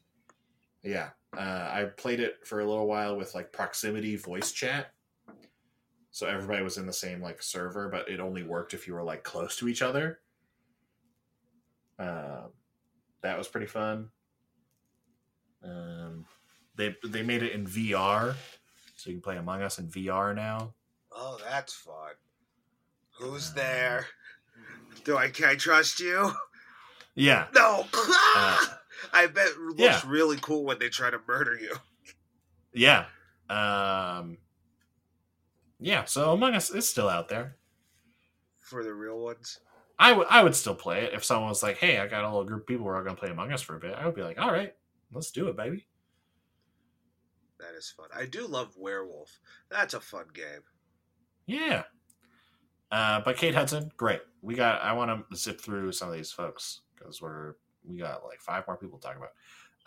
[0.84, 1.40] Yeah, uh,
[1.72, 4.92] I played it for a little while with like proximity voice chat.
[6.12, 9.04] So everybody was in the same like server, but it only worked if you were
[9.04, 10.20] like close to each other.
[11.98, 12.52] Um,
[13.22, 14.10] that was pretty fun.
[15.64, 16.26] Um,
[16.76, 18.36] they they made it in VR,
[18.96, 20.74] so you can play Among Us in VR now.
[21.12, 22.14] Oh, that's fun.
[23.18, 24.08] Who's Uh, there?
[25.04, 26.32] Do I can I trust you?
[27.16, 27.86] Yeah, No.
[29.14, 30.02] I bet it looks yeah.
[30.06, 31.76] really cool when they try to murder you.
[32.74, 33.06] yeah,
[33.50, 34.38] um,
[35.80, 36.06] yeah.
[36.06, 37.56] So Among Us is still out there.
[38.60, 39.60] For the real ones.
[39.98, 42.28] I would I would still play it if someone was like, "Hey, I got a
[42.28, 44.16] little group of people are going to play Among Us for a bit." I would
[44.16, 44.74] be like, "All right,
[45.14, 45.88] let's do it, baby."
[47.60, 48.10] That is fun.
[48.14, 49.40] I do love Werewolf.
[49.70, 50.64] That's a fun game.
[51.46, 51.84] Yeah.
[52.92, 54.22] Uh, but Kate Hudson, great.
[54.46, 54.82] We got.
[54.82, 58.64] I want to zip through some of these folks because we're we got like five
[58.68, 59.32] more people to talk about.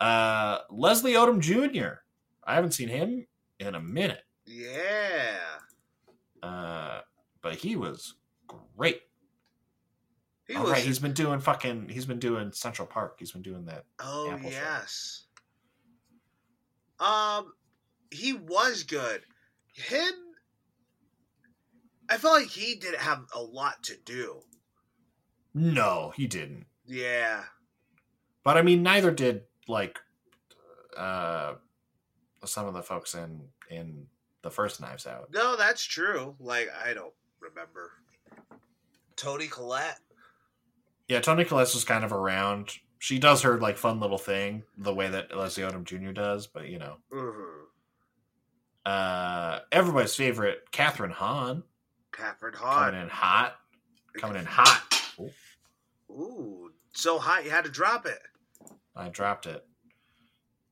[0.05, 1.99] Uh, Leslie Odom Jr.
[2.45, 3.25] I haven't seen him
[3.59, 5.37] in a minute, Yeah.
[6.43, 7.01] uh,
[7.41, 8.15] but he was
[8.77, 9.01] great.
[10.47, 10.71] He All was.
[10.71, 11.89] right, he's been doing fucking.
[11.89, 13.15] He's been doing Central Park.
[13.19, 13.85] He's been doing that.
[13.99, 14.55] oh Apple show.
[14.57, 15.23] yes.
[16.99, 17.53] Um,
[18.11, 19.21] he was good.
[19.73, 20.11] Him.
[22.09, 24.41] I felt like he didn't have a lot to do.
[25.59, 26.65] No, he didn't.
[26.85, 27.43] Yeah.
[28.43, 29.99] But I mean, neither did like
[30.97, 31.55] uh,
[32.45, 34.07] some of the folks in in
[34.41, 35.29] the first Knives Out.
[35.33, 36.35] No, that's true.
[36.39, 37.91] Like I don't remember.
[39.15, 39.99] Toni Collette.
[41.09, 42.71] Yeah, Toni Collette was kind of around.
[42.99, 46.11] She does her like fun little thing the way that Leslie Odom Jr.
[46.11, 47.63] does, but you know, Mm-hmm.
[48.85, 51.63] uh, everybody's favorite Kathryn Hahn
[52.13, 53.55] Kathryn Hahn coming in hot,
[54.17, 54.88] coming in hot.
[56.09, 58.19] Ooh, so hot you had to drop it.
[58.95, 59.65] I dropped it.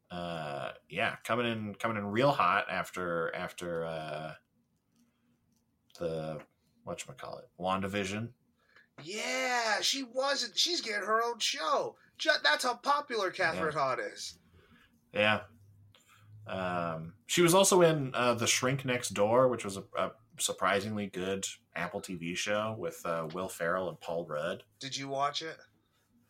[0.09, 4.33] Uh, yeah, coming in, coming in real hot after after uh,
[5.99, 6.39] the
[6.83, 8.29] what you call it, Wandavision.
[9.03, 10.57] Yeah, she wasn't.
[10.57, 11.95] She's getting her own show.
[12.43, 14.39] That's how popular Kathryn Hahn is.
[15.13, 15.41] Yeah.
[16.47, 21.07] Um, she was also in uh, The Shrink Next Door, which was a, a surprisingly
[21.07, 21.45] good
[21.75, 24.63] Apple TV show with uh, Will Ferrell and Paul Rudd.
[24.79, 25.57] Did you watch it?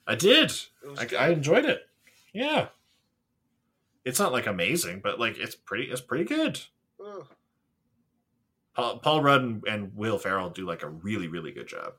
[0.05, 0.51] I did.
[0.83, 1.25] It I.
[1.25, 1.81] I enjoyed it.
[2.33, 2.69] Yeah.
[4.05, 5.85] It's not like amazing, but like it's pretty.
[5.85, 6.61] It's pretty good.
[8.75, 11.93] Paul, Paul Rudd and, and Will Ferrell do like a really really good job.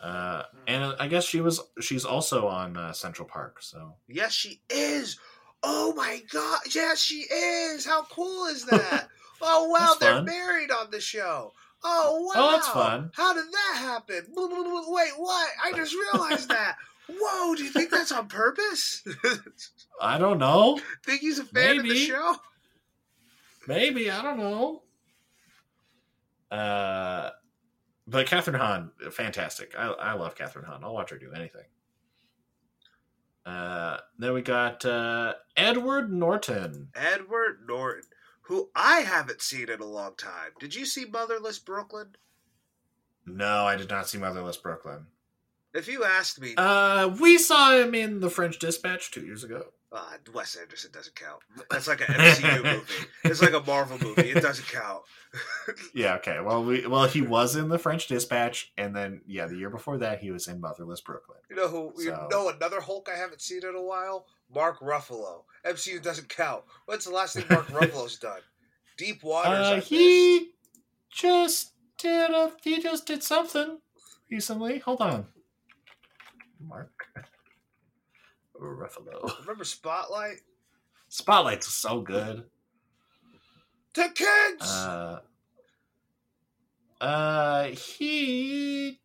[0.00, 3.62] Uh, and I guess she was she's also on uh, Central Park.
[3.62, 5.18] So Yes, she is.
[5.62, 6.60] Oh my god!
[6.74, 7.86] Yes, she is.
[7.86, 9.08] How cool is that?
[9.42, 10.24] oh wow, That's they're fun.
[10.26, 11.52] married on the show.
[11.84, 12.32] Oh wow!
[12.48, 13.10] Oh, that's fun.
[13.14, 14.26] How did that happen?
[14.36, 15.50] Wait, what?
[15.64, 16.76] I just realized that.
[17.10, 17.54] Whoa!
[17.54, 19.02] Do you think that's on purpose?
[20.00, 20.80] I don't know.
[21.04, 22.04] think he's a fan of the Maybe.
[22.06, 22.36] show?
[23.66, 24.82] Maybe I don't know.
[26.50, 27.30] Uh,
[28.06, 29.74] but Kathryn Hahn, fantastic.
[29.76, 30.84] I I love Kathryn Hahn.
[30.84, 31.64] I'll watch her do anything.
[33.44, 36.88] Uh, then we got uh, Edward Norton.
[36.94, 38.04] Edward Norton,
[38.42, 40.50] who I haven't seen in a long time.
[40.60, 42.16] Did you see Motherless Brooklyn?
[43.26, 45.06] No, I did not see Motherless Brooklyn.
[45.74, 49.66] If you asked me, Uh, we saw him in The French Dispatch two years ago.
[49.92, 51.40] Uh, Wes Anderson doesn't count.
[51.70, 52.84] That's like an MCU movie.
[53.24, 54.30] It's like a Marvel movie.
[54.30, 55.02] It doesn't count.
[55.94, 56.40] Yeah, okay.
[56.40, 59.96] Well, we well he was in The French Dispatch, and then yeah, the year before
[59.98, 61.38] that he was in Motherless Brooklyn.
[61.48, 61.92] You know who?
[61.96, 64.26] You know another Hulk I haven't seen in a while?
[64.54, 65.44] Mark Ruffalo.
[65.64, 66.64] MCU doesn't count.
[66.84, 68.40] What's the last thing Mark Ruffalo's done?
[68.98, 69.66] Deep Waters.
[69.66, 70.50] Uh, he
[71.10, 73.78] just did a he just did something
[74.30, 74.80] recently.
[74.80, 75.26] Hold on,
[76.60, 76.90] Mark
[78.66, 79.38] Ruffalo.
[79.40, 80.38] Remember Spotlight?
[81.08, 82.44] Spotlight's so good.
[83.94, 84.62] To kids.
[84.62, 85.20] Uh,
[87.00, 89.00] uh, he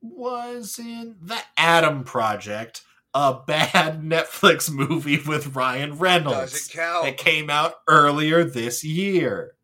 [0.00, 2.82] was in the Adam Project,
[3.14, 9.54] a bad Netflix movie with Ryan Reynolds that came out earlier this year.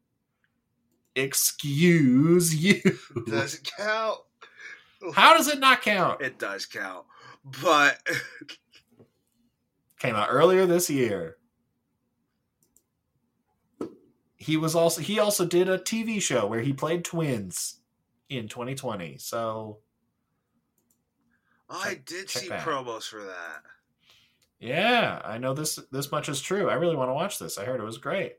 [1.15, 2.81] Excuse you.
[3.27, 4.19] Doesn't count.
[5.15, 6.21] How does it not count?
[6.21, 7.07] It does count,
[7.63, 7.99] but
[10.07, 11.37] Came out earlier this year.
[14.37, 17.81] He was also he also did a TV show where he played twins
[18.29, 19.19] in 2020.
[19.19, 19.79] So
[21.69, 22.65] I Check- did check see that.
[22.65, 23.63] promos for that.
[24.61, 26.69] yeah, I know this this much is true.
[26.71, 27.59] I really want to watch this.
[27.59, 28.35] I heard it was great.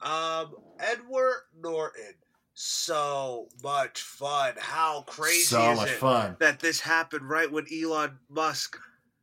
[0.00, 2.14] Um, Edward Norton.
[2.58, 4.54] So much fun.
[4.58, 6.36] How crazy so is much it fun.
[6.40, 8.78] that this happened right when Elon Musk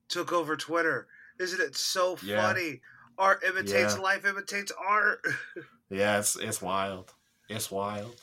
[0.07, 1.07] took over Twitter?
[1.43, 2.41] Isn't it so Yeah.
[2.41, 2.81] funny?
[3.17, 4.01] Art imitates Yeah.
[4.01, 5.21] life, imitates art.
[5.89, 7.13] Yeah, it's it's wild.
[7.49, 8.15] It's wild.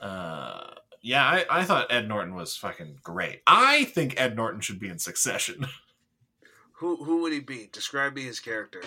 [0.00, 0.70] Uh
[1.00, 3.42] yeah, I, I thought Ed Norton was fucking great.
[3.46, 5.66] I think Ed Norton should be in Succession.
[6.78, 7.68] who who would he be?
[7.72, 8.82] Describe me his character.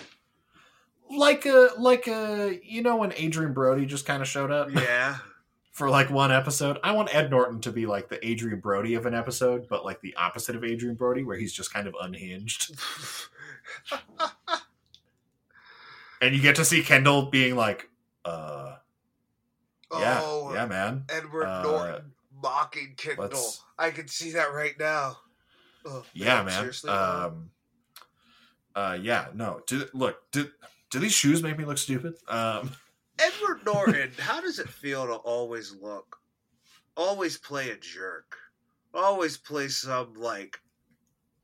[1.10, 5.18] like a like a you know when Adrien Brody just kind of showed up Yeah.
[5.78, 6.78] for like one episode.
[6.82, 10.00] I want Ed Norton to be like the Adrien Brody of an episode, but like
[10.00, 12.74] the opposite of Adrien Brody, where he's just kind of unhinged.
[16.20, 17.88] And you get to see Kendall being like,
[18.24, 18.74] uh
[19.92, 21.04] yeah, oh, yeah, man.
[21.08, 22.12] Edward Uh, Norton
[22.42, 23.52] mocking Kendall.
[23.78, 25.18] I can see that right now.
[25.86, 26.58] Oh, Yeah, man.
[26.58, 26.90] Seriously.
[26.90, 27.50] Um
[28.74, 29.60] uh yeah, no.
[29.68, 30.50] Do look, do
[30.90, 32.14] do these shoes make me look stupid?
[32.26, 32.72] Um
[33.18, 36.16] Edward Norton, how does it feel to always look,
[36.96, 38.36] always play a jerk,
[38.94, 40.58] always play some like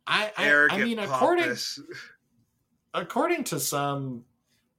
[0.06, 1.80] I I, arrogant, I mean according pompous?
[2.92, 4.24] according to some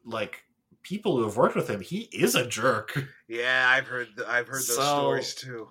[0.05, 0.43] like
[0.83, 2.97] people who have worked with him, he is a jerk.
[3.27, 5.69] Yeah, I've heard I've heard those So- stories too.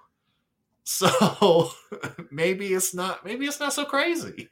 [0.87, 1.71] So
[2.31, 4.51] maybe it's not maybe it's not so crazy,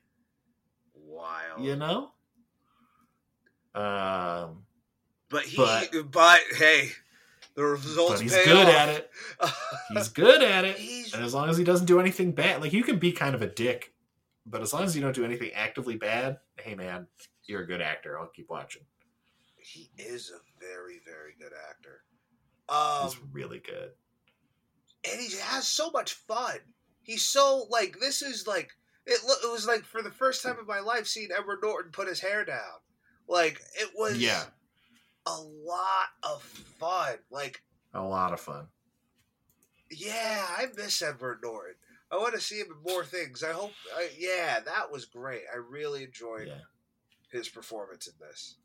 [0.95, 1.62] Wild.
[1.62, 2.12] you know?
[3.75, 4.64] Um
[5.33, 6.91] but he, but- but, hey,
[7.57, 8.74] the results but he's good off.
[8.74, 9.11] at it.
[9.95, 10.78] He's good at it.
[11.14, 13.43] And as long as he doesn't do anything bad, like you can be kind of
[13.43, 13.93] a dick,
[14.47, 17.07] but as long as you don't do anything actively bad, hey man,
[17.45, 18.18] you're a good actor.
[18.18, 18.83] I'll keep watching.
[19.59, 22.05] he is a very very good actor.
[22.70, 23.91] Um, He's really good.
[25.11, 26.57] and he has so much fun.
[27.03, 28.70] He's so like this is like
[29.07, 29.20] it.
[29.28, 32.09] lo- It was like for the first time in my life seeing Edward Norton put
[32.09, 32.80] his hair down.
[33.28, 34.45] Like it was Yeah.
[35.27, 37.16] A lot of fun.
[37.31, 37.62] Like
[37.95, 38.66] A lot of fun.
[39.91, 41.75] yeah, I miss Edward Norton.
[42.11, 43.43] I want to see him in more things.
[43.43, 43.73] I hope.
[43.97, 45.43] I, yeah, that was great.
[45.53, 46.61] I really enjoyed Yeah.
[47.31, 48.57] his performance in this.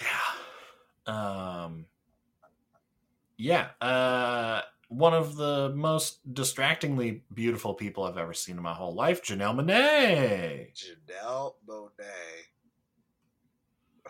[0.00, 1.12] Yeah.
[1.12, 1.86] Um
[3.36, 3.68] Yeah.
[3.80, 9.22] Uh one of the most distractingly beautiful people I've ever seen in my whole life,
[9.22, 10.72] Janelle Monáe.
[10.74, 12.46] Janelle Monáe.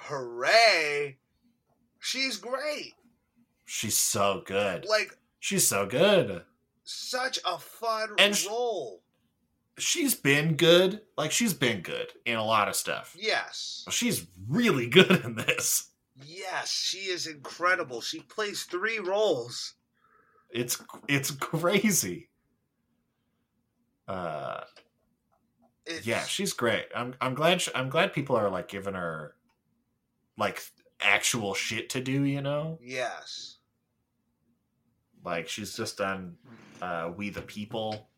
[0.08, 1.18] Hooray!
[2.00, 2.94] She's great.
[3.66, 4.86] She's so good.
[4.88, 6.42] Like She's so good.
[6.84, 9.02] such a fun And role.
[9.78, 11.02] She's been good.
[11.16, 13.14] Like she's been good in a lot of stuff.
[13.18, 13.84] Yes.
[13.90, 15.90] She's really good in this.
[16.24, 18.00] Yes, she is incredible.
[18.00, 19.74] She plays three roles.
[20.50, 22.30] It's it's crazy.
[24.08, 24.62] Uh,
[25.86, 26.86] It's, yeah, she's great.
[26.96, 29.34] I'm I'm glad sh I'm glad people are like giving her
[30.38, 30.62] like
[31.00, 32.22] actual shit to do.
[32.24, 33.56] You know, Yes.
[35.24, 36.36] like she's just done
[36.80, 38.08] uh, We the People,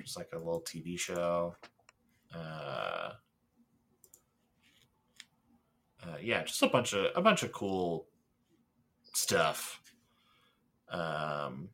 [0.00, 1.56] just like a little TV show.
[2.34, 3.10] Uh,
[6.04, 8.06] uh, yeah, just a bunch of a bunch of cool
[9.14, 9.80] stuff.
[10.88, 11.70] Um,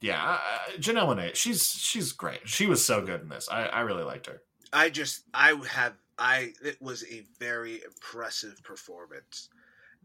[0.00, 2.48] yeah, I- Janelle Monáe, she's she's great.
[2.48, 3.48] She was so good in this.
[3.50, 4.42] I, I really liked her.
[4.72, 9.48] I just I have I it was a very impressive performance.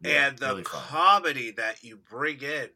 [0.02, 2.70] Yeah, and the really comedy that you bring in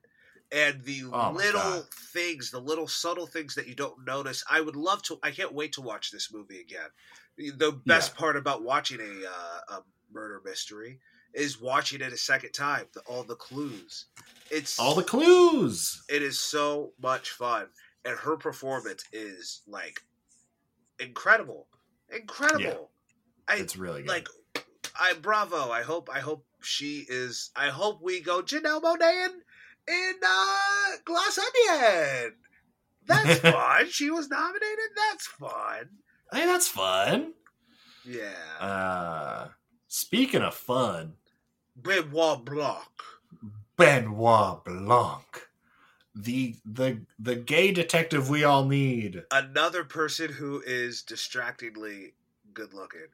[0.51, 4.43] and the Oh little things, the little subtle things that you don't notice.
[4.49, 6.89] I would love to I can't wait to watch this movie again.
[7.37, 10.99] The best part about watching a uh, a murder mystery
[11.33, 14.07] is watching it a second time, the, all the clues.
[14.51, 16.03] It's All the clues.
[16.09, 17.69] it is so much fun
[18.05, 20.01] and her performance is like
[20.99, 21.67] incredible
[22.09, 22.92] incredible
[23.47, 24.09] i It's really good.
[24.09, 24.27] like
[24.99, 29.31] i bravo i hope i hope she is i hope we go janelle monae in,
[29.87, 32.33] in uh glass onion.
[33.05, 33.89] That's fun.
[33.89, 34.91] She was nominated.
[34.95, 35.89] That's fun.
[36.31, 37.33] Hey, that's fun.
[38.05, 38.31] yeah.
[38.61, 39.47] Uh,
[39.89, 41.15] speaking of fun,
[41.75, 42.87] benoit blanc.
[43.75, 45.49] Benoit Blanc,
[46.15, 49.23] the the the gay detective we all need.
[49.31, 52.13] another person who is distractingly
[52.53, 53.07] good looking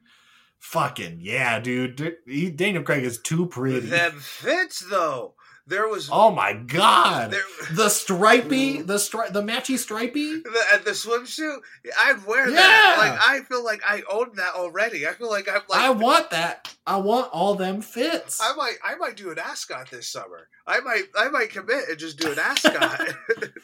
[0.60, 2.16] Fucking yeah, dude.
[2.26, 3.80] He- Daniel Craig is too pretty.
[3.80, 5.34] them fits though
[5.66, 7.30] there was Oh my god.
[7.30, 7.42] there
[7.72, 10.40] The stripy, the stri- the matchy stripy.
[10.42, 11.58] the, the swimsuit,
[11.98, 12.56] I'd wear Yeah.
[12.56, 12.96] that.
[12.98, 15.06] Like I feel like I own that already.
[15.06, 16.74] I feel like I'm like I want that.
[16.86, 18.40] I want all them fits.
[18.42, 20.48] I might I might do an ascot this summer.
[20.66, 23.00] I might I might commit and just do an ascot.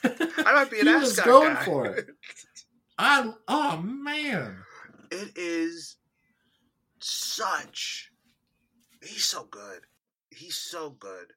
[0.04, 1.64] I might be an He ascot was going guy.
[1.64, 2.06] for it.
[2.98, 4.58] I oh man.
[5.10, 5.96] It is
[7.00, 8.10] such.
[9.02, 9.80] He's so good.
[10.30, 11.32] He's so good.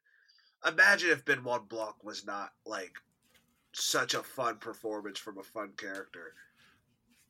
[0.67, 2.93] Imagine if Benoit Blanc was not like
[3.73, 6.33] such a fun performance from a fun character,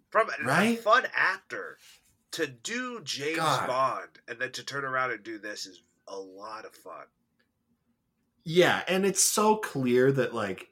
[0.10, 1.78] from a fun actor
[2.32, 3.68] to do James God.
[3.68, 7.06] Bond and then to turn around and do this is a lot of fun.
[8.44, 10.70] Yeah, and it's so clear that like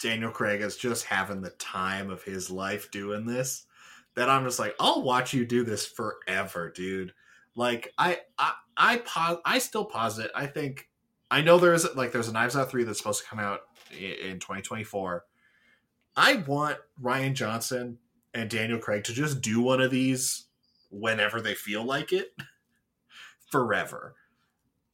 [0.00, 3.66] Daniel Craig is just having the time of his life doing this
[4.14, 7.12] that I'm just like, I'll watch you do this forever, dude.
[7.54, 10.30] Like I I I pause I still pause it.
[10.34, 10.88] I think
[11.30, 13.60] I know there's like there's a Knives Out 3 that's supposed to come out
[13.92, 15.24] in 2024.
[16.16, 17.98] I want Rian Johnson
[18.34, 20.46] and Daniel Craig to just do one of these
[20.90, 22.34] whenever they feel like it
[23.50, 24.14] forever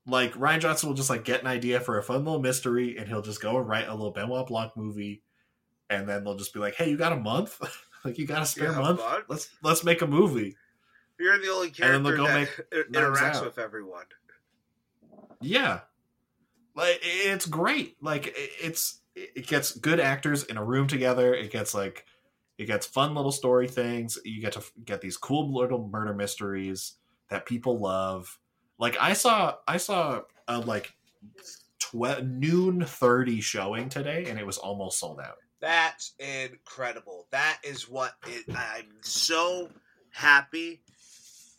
[0.09, 3.07] like Rian Johnson will just like get an idea for a fun little mystery, and
[3.07, 5.23] he'll just go and write a little Benoit Blanc movie,
[5.91, 7.61] and then they'll just be like, "Hey, you got a month?
[8.05, 9.01] like you got a spare Yeah, month?
[9.29, 10.57] Let's let's make a movie."
[11.19, 12.35] You're the only And then they'll character go that
[12.73, 14.05] make interacts with everyone.
[15.41, 15.81] Yeah,
[16.75, 17.97] like it's great.
[18.01, 21.35] Like it- it's it gets good actors in a room together.
[21.35, 22.07] It gets like
[22.57, 24.19] it gets fun little story things.
[24.25, 26.95] You get to get these cool little murder mysteries
[27.31, 28.39] that people love.
[28.79, 30.95] Like I saw I saw a like
[31.81, 35.39] tw- noon 30 showing today and it was almost sold out.
[35.61, 37.27] That's incredible.
[37.31, 39.71] That is what it, I'm so
[40.13, 40.81] happy.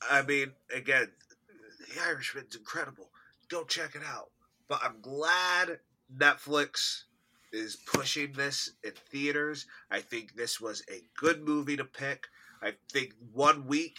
[0.10, 1.08] I mean, again,
[1.96, 3.10] The Irishman's incredible.
[3.50, 4.30] Go check it out.
[4.68, 5.80] But I'm glad
[6.16, 7.04] Netflix
[7.52, 9.66] is pushing this in theaters.
[9.90, 12.28] I think this was a good movie to pick.
[12.62, 13.98] I think one week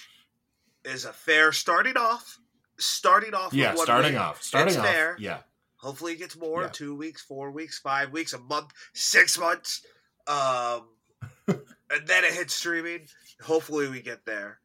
[0.84, 2.38] is a fair starting off.
[2.78, 4.20] Starting off, Yeah, starting week.
[4.22, 4.42] off.
[4.42, 4.86] Starting It's off.
[4.86, 5.16] fair.
[5.18, 5.38] Yeah.
[5.80, 6.62] Hopefully, it gets more.
[6.62, 6.68] Yeah.
[6.68, 9.82] Two weeks, four weeks, five weeks, a month, six months,
[10.26, 10.82] um,
[11.48, 13.06] and then it hits streaming.
[13.42, 14.60] Hopefully, we get there.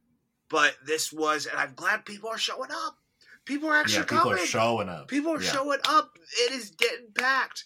[0.50, 2.98] But this was, and I'm glad people are showing up.
[3.46, 4.44] People are actually Yeah, people coming.
[4.44, 5.08] are showing up.
[5.08, 5.52] people are Yeah.
[5.52, 6.18] showing up.
[6.40, 7.64] It is getting packed.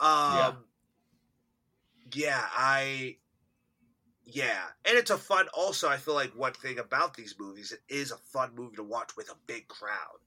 [0.00, 0.64] Um,
[2.12, 2.46] yeah.
[2.56, 3.16] I.
[4.28, 5.46] Yeah, and it's a fun.
[5.54, 8.82] Also, I feel like one thing about these movies, it is a fun movie to
[8.82, 10.18] watch with a big crowd.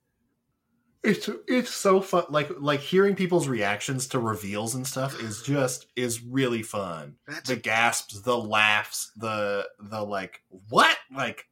[1.01, 2.25] It's it's so fun.
[2.29, 7.15] Like like hearing people's reactions to reveals and stuff is just is really fun.
[7.25, 11.47] That's The gasps, the laughs, the the like what like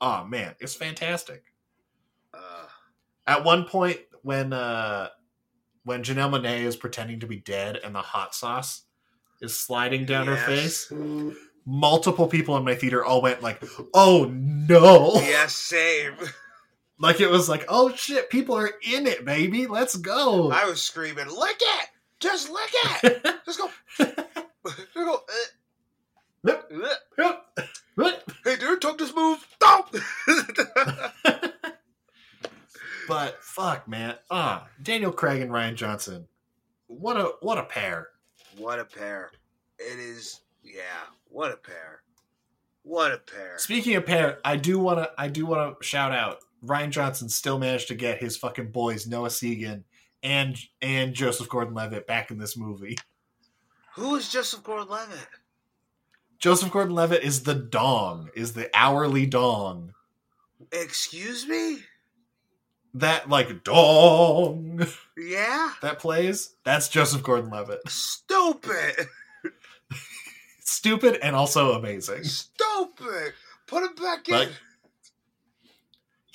[0.00, 1.44] oh man, it's fantastic.
[2.34, 2.66] uh,
[3.26, 5.10] At one point when uh
[5.84, 8.82] when Janelle Monae is pretending to be dead and the hot sauce
[9.40, 10.92] is sliding down her face,
[11.64, 13.62] multiple people in my theater all went like,
[13.94, 16.14] "Oh no!" yeah, same.
[17.00, 19.66] Like it was like, oh shit, people are in it, baby.
[19.66, 20.50] Let's go.
[20.50, 21.88] I was screaming, "Lick it!
[22.18, 22.70] Just lick
[23.04, 23.24] it!
[23.46, 25.22] Just go, just go."
[26.46, 26.52] uh,
[27.18, 27.36] uh.
[27.96, 29.46] but Hey, dude, took this move.
[29.54, 29.94] Stop.
[33.40, 34.14] fuck, man.
[34.30, 36.26] Ah, Daniel Craig and Rian Johnson.
[36.86, 38.08] What a what a pair.
[38.56, 39.30] what a pair!
[39.78, 40.40] It is.
[40.64, 40.82] Yeah,
[41.28, 42.02] what a pair!
[42.82, 43.58] What a pair!
[43.58, 47.28] Speaking of pair, I do want to I do want to shout out Rian Johnson
[47.28, 49.84] still managed to get his fucking boys Noah Segan
[50.22, 52.96] and and Joseph Gordon-Levitt back in this movie.
[53.94, 55.28] Who is Joseph Gordon-Levitt?
[56.38, 59.92] Joseph Gordon-Levitt is the dong, is the hourly dong.
[60.72, 61.78] Excuse me?
[62.94, 64.84] That like dong
[65.16, 65.72] Yeah.
[65.82, 66.54] that plays.
[66.64, 67.88] That's Joseph Gordon-Levitt.
[67.88, 69.06] Stupid.
[70.60, 72.24] Stupid and also amazing.
[72.24, 73.32] Stupid.
[73.66, 74.34] Put him back in.
[74.34, 74.52] Like-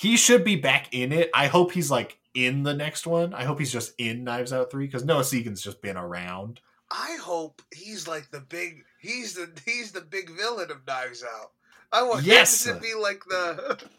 [0.03, 1.29] He should be back in it.
[1.33, 3.33] I hope he's like in the next one.
[3.33, 6.59] I hope he's just in Knives Out 3 cuz Noah Segan's just been around.
[6.91, 8.83] I hope he's like the big.
[8.99, 11.51] He's the he's the big villain of Knives Out.
[11.91, 12.65] I want Yes.
[12.65, 13.81] him to be like the.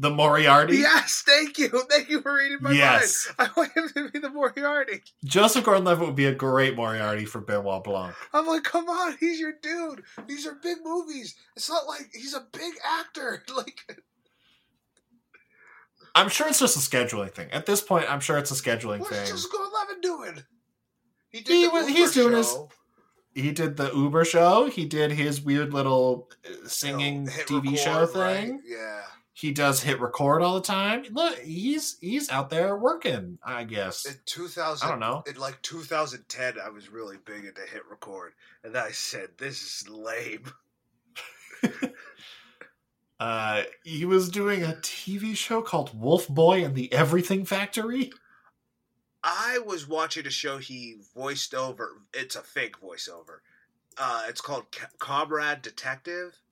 [0.00, 0.78] The Moriarty.
[0.78, 3.28] Yes, thank you, thank you for reading my Yes.
[3.38, 3.48] mind.
[3.56, 5.04] I want him to be the Moriarty.
[5.24, 8.12] Joseph Gordon-Levitt would be a great Moriarty for Benoit Blanc.
[8.32, 10.02] I'm like, come on, he's your dude.
[10.26, 11.36] These are big movies.
[11.54, 13.44] It's not like he's a big actor.
[13.56, 14.00] Like,
[16.14, 17.50] I'm sure it's just a scheduling thing.
[17.50, 19.26] At this point, I'm sure it's a scheduling what's thing.
[19.26, 20.44] Joseph Gordon-Levitt doing?
[21.30, 22.56] He He the Uber he's doing his-
[23.34, 24.66] He did the Uber show.
[24.68, 28.20] He did his weird little uh, You know, singing TV record, show thing.
[28.52, 28.60] right?
[28.64, 29.02] Yeah.
[29.36, 31.04] He does HitRecord all the time.
[31.10, 33.40] Look, he's he's out there working.
[33.44, 34.06] I guess.
[34.06, 35.24] In 2000, I don't know.
[35.26, 38.28] in like 2010, I was really big into HitRecord,
[38.62, 40.44] and I said, "This is lame."
[43.24, 48.12] Uh, he was doing a TV show called Wolf Boy and the Everything Factory.
[49.22, 52.02] I was watching a show he voiced over.
[52.12, 53.38] It's a fake voiceover.
[53.96, 56.42] Uh, it's called Ca- Comrade Detective.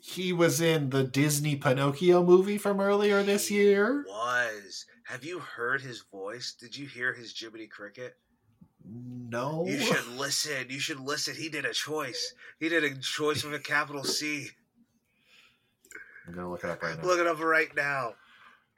[0.00, 4.04] He was in the Disney Pinocchio movie from earlier this He year.
[4.06, 6.52] Was have you heard his voice?
[6.52, 8.16] Did you hear his Jiminy Cricket?
[8.90, 9.64] No.
[9.66, 10.66] You should listen.
[10.68, 11.34] You should listen.
[11.34, 12.34] He did a choice.
[12.58, 14.48] He did a choice with a capital C.
[16.26, 17.04] I'm gonna look it up right now.
[17.04, 18.14] Look it up right now.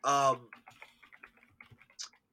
[0.05, 0.49] Um,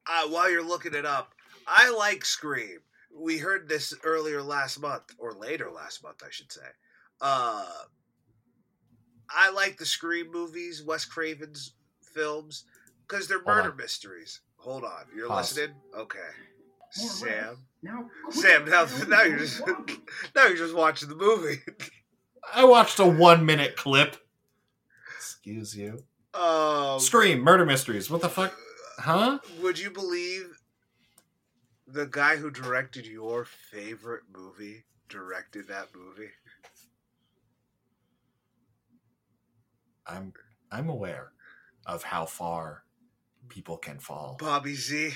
[0.07, 1.33] uh, while you're looking it up,
[1.67, 2.79] I like Scream.
[3.13, 6.61] We heard this earlier last month, or later last month, I should say.
[7.21, 7.65] Uh,
[9.29, 12.65] I like the Scream movies, Wes Craven's films,
[13.07, 13.77] because they're Hold murder on.
[13.77, 14.41] mysteries.
[14.57, 15.57] Hold on, you're Pause.
[15.57, 15.75] listening.
[15.97, 16.19] Okay,
[16.91, 17.57] Sam.
[17.81, 19.61] Now, Sam, now, now you're just
[20.35, 21.59] now you're just watching the movie.
[22.53, 24.17] I watched a one minute clip.
[25.17, 26.03] Excuse you.
[26.33, 28.09] Um, Scream, murder mysteries.
[28.09, 28.53] What the fuck?
[28.99, 29.39] Huh?
[29.61, 30.59] Would you believe
[31.87, 36.31] the guy who directed your favorite movie directed that movie?
[40.05, 40.33] I'm
[40.71, 41.31] I'm aware
[41.85, 42.83] of how far
[43.47, 44.37] people can fall.
[44.39, 45.13] Bobby Z.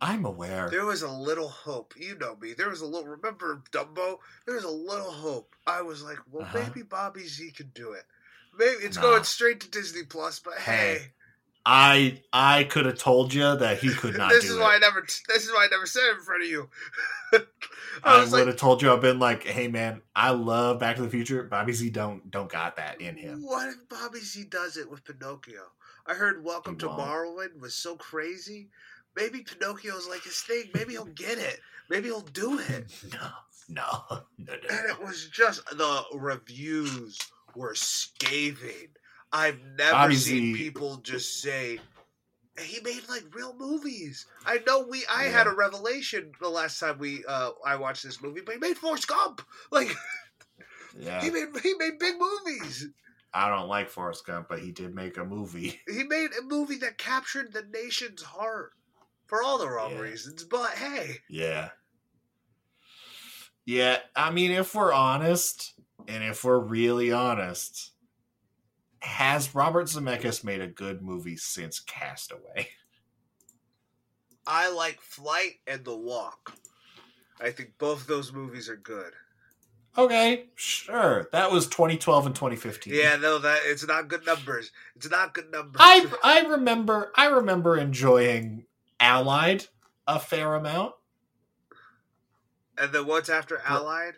[0.00, 0.68] I'm aware.
[0.70, 1.94] There was a little hope.
[1.96, 2.52] You know me.
[2.52, 3.08] There was a little.
[3.08, 4.18] Remember Dumbo?
[4.46, 5.54] There was a little hope.
[5.66, 6.58] I was like, well, Uh-huh.
[6.64, 8.04] maybe Bobby Z can do it.
[8.56, 10.38] Maybe it's going straight to Disney Plus.
[10.38, 11.12] But Hey, hey,
[11.66, 14.60] I I could have told you that he could not this do is it.
[14.60, 15.02] why I never.
[15.28, 16.70] This is why I never said it in front of you.
[18.04, 20.96] I I would like, have told you I've been like, hey man, I love Back
[20.96, 21.42] to the Future.
[21.44, 23.44] Bobby Z don't don't got that in him.
[23.44, 25.72] What if Bobby Z does it with Pinocchio?
[26.06, 26.98] I heard Welcome He to won't.
[26.98, 28.70] Marwen was so crazy.
[29.18, 30.70] Maybe Pinocchio's like his thing.
[30.74, 31.60] Maybe he'll get it.
[31.90, 32.86] Maybe he'll do it.
[33.12, 33.30] No,
[33.68, 34.54] no, no, no.
[34.70, 37.18] And it was just the reviews
[37.54, 38.94] were scathing.
[39.32, 41.84] I've never Bobby seen people just say
[42.60, 44.26] he made like real movies.
[44.46, 45.30] I know we I Yeah.
[45.30, 48.78] had a revelation the last time we uh I watched this movie, but he made
[48.78, 49.42] Forrest Gump.
[49.72, 49.90] Like
[50.98, 52.88] Yeah, he made he made big movies.
[53.32, 55.80] I don't like Forrest Gump, but he did make a movie.
[55.88, 58.74] He made a movie that captured the nation's heart
[59.28, 59.98] for all the wrong Yeah.
[60.00, 60.44] reasons.
[60.44, 61.70] But hey, Yeah.
[63.64, 65.74] Yeah, I mean, if we're honest,
[66.06, 67.92] and if we're really honest,
[69.00, 72.70] has Robert Zemeckis made a good movie since Castaway?
[74.46, 76.54] I like Flight and The Walk.
[77.40, 79.12] I think both those movies are good.
[79.98, 81.28] Okay, sure.
[81.32, 82.94] That was 2012 and 2015.
[82.94, 84.70] Yeah, no, that it's not good numbers.
[84.96, 85.80] It's not good numbers.
[85.80, 88.64] I I remember I remember enjoying
[89.00, 89.66] Allied
[90.06, 90.94] a fair amount.
[92.76, 94.14] and then what's after Allied?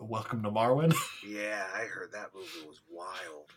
[0.00, 0.94] Welcome to Marwen.
[1.26, 3.52] Yeah, I heard that movie was wild.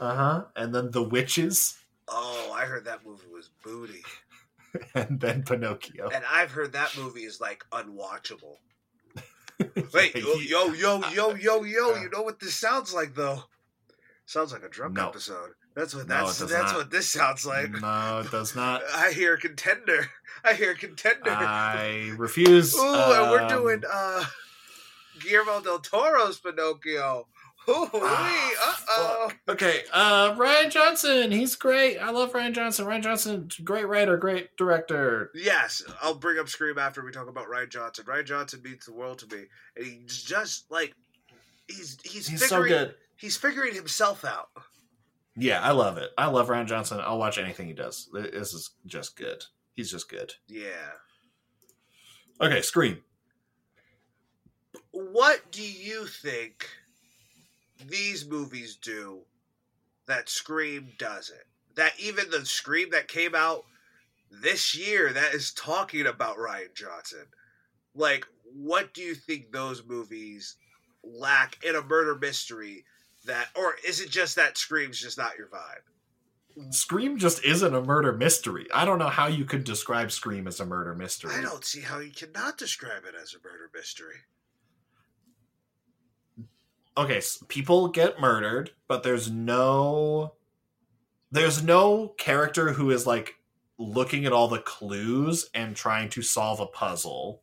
[0.00, 0.44] Uh huh.
[0.56, 1.76] And then the witches,
[2.08, 4.02] Oh, I heard that movie was booty.
[4.94, 6.08] and then Pinocchio.
[6.08, 8.56] And I've heard that movie is like unwatchable.
[9.94, 11.94] Wait, yo, yo, yo, yo, yo, yo.
[11.96, 13.44] You know what this sounds like, though?
[14.26, 15.08] Sounds like a drunk No.
[15.08, 15.50] episode.
[15.74, 16.76] That's what No, that's does that's not.
[16.76, 17.70] what this sounds like.
[17.70, 18.82] no, it does not.
[18.94, 20.08] I hear contender.
[20.44, 21.30] I hear contender.
[21.30, 22.74] I refuse.
[22.78, 24.24] Ooh, and we're Um, doing uh
[25.20, 27.26] Guillermo del Toro's Pinocchio.
[27.66, 29.32] Ooh, Ah, uh oh.
[29.48, 31.32] Okay, uh, Rian Johnson.
[31.32, 31.96] He's great.
[31.96, 32.84] I love Rian Johnson.
[32.84, 35.30] Rian Johnson, great writer, great director.
[35.34, 38.04] Yes, I'll bring up Scream after we talk about Rian Johnson.
[38.04, 39.44] Rian Johnson means the world to me,
[39.76, 40.94] and he's just like
[41.66, 42.94] he's he's, He's so figuring good.
[43.16, 44.48] he's figuring himself out.
[45.36, 46.10] Yeah, I love it.
[46.16, 47.00] I love Rian Johnson.
[47.02, 48.08] I'll watch anything he does.
[48.12, 49.44] This is just good.
[49.74, 50.32] He's just good.
[50.46, 50.92] Yeah.
[52.40, 53.02] Okay, Scream.
[54.92, 56.68] What do you think
[57.86, 59.22] these movies do
[60.06, 61.42] that Scream doesn't?
[61.74, 63.64] That even the Scream that came out
[64.30, 67.26] this year that is talking about Rian Johnson.
[67.94, 70.56] Like, what do you think those movies
[71.02, 72.84] lack in a murder mystery
[73.24, 76.72] that or is it just that Scream's just not your vibe?
[76.72, 78.66] Scream just isn't a murder mystery.
[78.72, 81.32] I don't know how you could describe Scream as a murder mystery.
[81.34, 84.16] I don't see how you cannot describe it as a murder mystery.
[86.96, 90.34] okay, s people get murdered, but there's no
[91.30, 93.34] there's no character who is like
[93.78, 97.42] looking at all the clues and trying to solve a puzzle.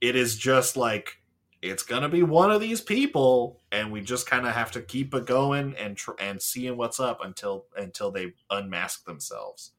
[0.00, 1.21] It is just like
[1.62, 5.14] it's gonna be one of these people, and we just kind of have to keep
[5.14, 9.72] it going and tr- and seeing what's up until until they unmask themselves.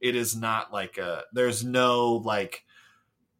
[0.00, 2.64] It is not like a there's no like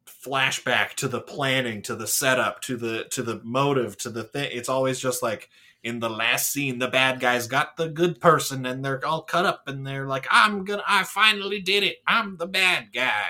[0.07, 4.49] flashback to the planning to the setup to the to the motive to the thing
[4.53, 5.51] it's always just like
[5.83, 9.45] in the last scene the bad guys got the good person and they're all cut
[9.45, 13.27] up and they're like i'm gonna i finally did it i'm the bad guy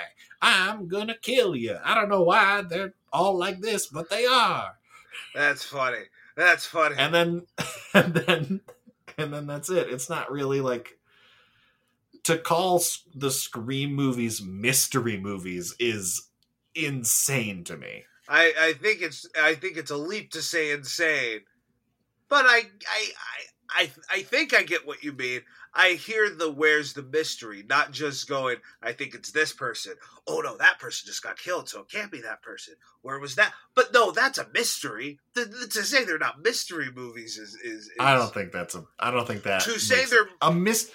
[0.46, 4.76] i'm gonna kill you i don't know why they're all like this but they are
[5.34, 6.04] That's funny.
[6.36, 6.94] That's funny.
[6.98, 7.42] and then
[7.94, 8.60] and then
[9.18, 10.98] and then that's it it's not really like
[12.24, 12.80] to call
[13.14, 16.28] the scream movies mystery movies is
[16.74, 21.40] insane to me I, I think it's I think it's a leap to say insane,
[22.28, 23.06] but I I,
[23.70, 25.42] I I I think I get what you mean.
[25.76, 28.56] I hear the where's the mystery, not just going.
[28.82, 29.94] I think it's this person.
[30.26, 32.74] Oh no, that person just got killed, so it can't be that person.
[33.02, 33.52] Where was that?
[33.74, 35.18] But no, that's a mystery.
[35.34, 38.74] Th- th- to say they're not mystery movies is is, is I don't think that's
[38.74, 38.84] a.
[38.98, 40.90] I don't think that to say they're a mis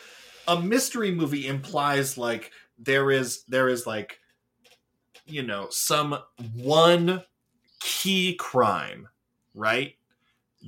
[0.47, 4.19] a mystery movie implies like there is there is like
[5.25, 6.17] you know some
[6.55, 7.23] one
[7.79, 9.07] key crime,
[9.53, 9.93] right?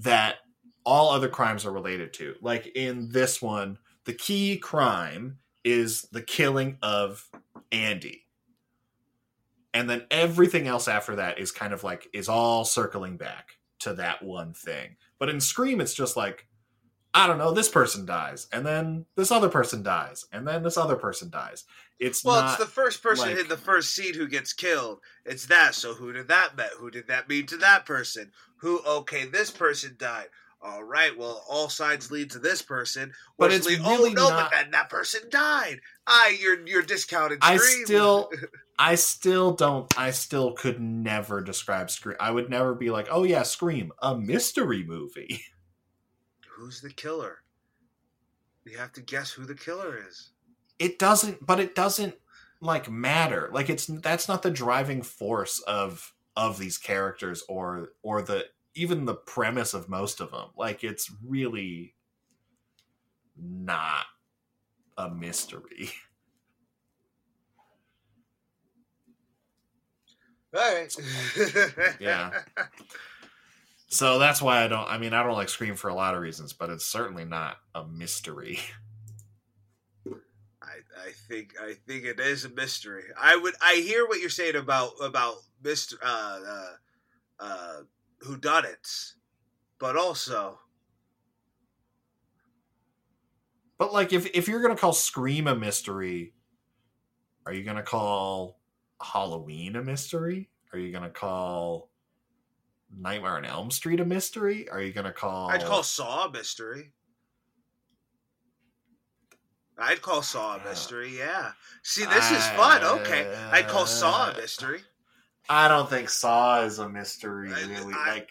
[0.02, 0.38] That
[0.86, 2.36] all other crimes are related to.
[2.42, 7.30] Like in this one, the key crime is the killing of
[7.72, 8.26] Andy.
[9.74, 13.94] And then everything else after that is kind of like is all circling back to
[13.96, 14.98] that one thing.
[15.20, 16.48] But in Scream, it's just like,
[17.14, 20.78] I don't know, this person dies, and then this other person dies, and then this
[20.78, 21.64] other person dies.
[22.00, 25.00] It's well, it's the first person like- in the first scene who gets killed.
[25.26, 25.76] It's that.
[25.76, 26.68] So who did that mean?
[26.78, 28.32] Who did that mean to that person?
[28.58, 28.82] Who?
[28.86, 30.28] Okay, this person died.
[30.64, 31.16] All right.
[31.18, 33.12] Well, all signs lead to this person.
[33.38, 35.82] But it's lead- oh, really oh no, not- but then that person died.
[36.08, 37.40] I, you're you're discounting.
[37.42, 38.32] I still,
[38.80, 42.16] I still don't, I still could never describe Scream.
[42.20, 45.44] I would never be like, oh yeah, Scream, a mystery movie.
[46.58, 47.40] Who's the killer?
[48.66, 50.30] You have to guess who the killer is.
[50.80, 52.16] It doesn't, but it doesn't
[52.62, 53.50] like matter.
[53.52, 58.46] Like it's that's not the driving force of of these characters or or the
[58.76, 60.50] even the premise of most of them.
[60.58, 61.96] Like it's really
[63.38, 64.06] not
[64.98, 65.92] a mystery.
[70.56, 70.96] All right.
[72.00, 72.32] Yeah.
[73.88, 74.88] So that's why I don't.
[74.88, 77.58] I mean, I don't like Scream for a lot of reasons, but it's certainly not
[77.76, 78.60] a mystery.
[80.08, 83.04] I, I think I think it is a mystery.
[83.20, 86.72] I would I hear what you're saying about about Mister uh, uh,
[87.40, 87.82] uh,
[88.24, 88.88] who done it,
[89.80, 90.60] but also
[93.78, 96.34] But like, if if you're gonna call Scream a mystery,
[97.46, 98.60] are you gonna call
[99.02, 100.50] Halloween a mystery?
[100.72, 101.90] Are you gonna call
[102.96, 104.70] Nightmare on Elm Street a mystery?
[104.70, 105.50] Are you gonna call?
[105.50, 106.94] I'd call Saw a mystery.
[109.78, 111.18] I'd call Saw a mystery.
[111.18, 111.52] Yeah.
[111.82, 112.84] See, this is fun.
[112.84, 114.82] Okay, I'd call Saw a mystery.
[115.50, 117.52] I don't think Saw is a mystery.
[117.54, 118.30] I- Really, I- like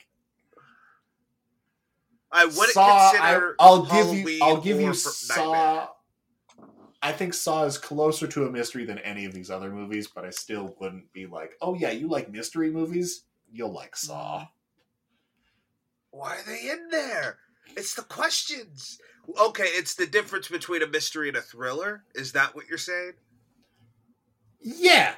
[2.35, 3.57] I wouldn't Saw, consider.
[3.61, 4.39] I, will give you.
[4.43, 5.53] I'll give you Saw.
[5.53, 5.89] Nightmare.
[7.03, 10.25] I think Saw is closer to a mystery than any of these other movies, but
[10.25, 13.25] I still wouldn't be like, "Oh yeah, you like mystery movies?
[13.51, 14.47] You'll like Saw."
[16.11, 17.39] Why are they in there?
[17.77, 18.99] It's the questions.
[19.39, 22.05] Okay, it's the difference between a mystery and a thriller.
[22.15, 23.13] Is that what you're saying?
[24.61, 25.15] Yeah,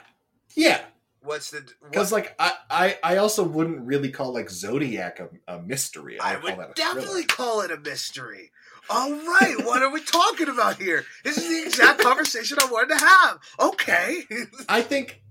[0.57, 0.85] yeah.
[1.25, 1.67] What's the?
[1.83, 6.21] Because What, like I, I, I also wouldn't really call like Zodiac a, a mystery.
[6.21, 7.27] I would call that a definitely thriller.
[7.27, 8.51] call it a mystery.
[8.91, 11.05] All right, what are we talking about here?
[11.25, 13.39] This is the exact conversation I wanted to have.
[13.59, 14.25] Okay.
[14.69, 15.23] I think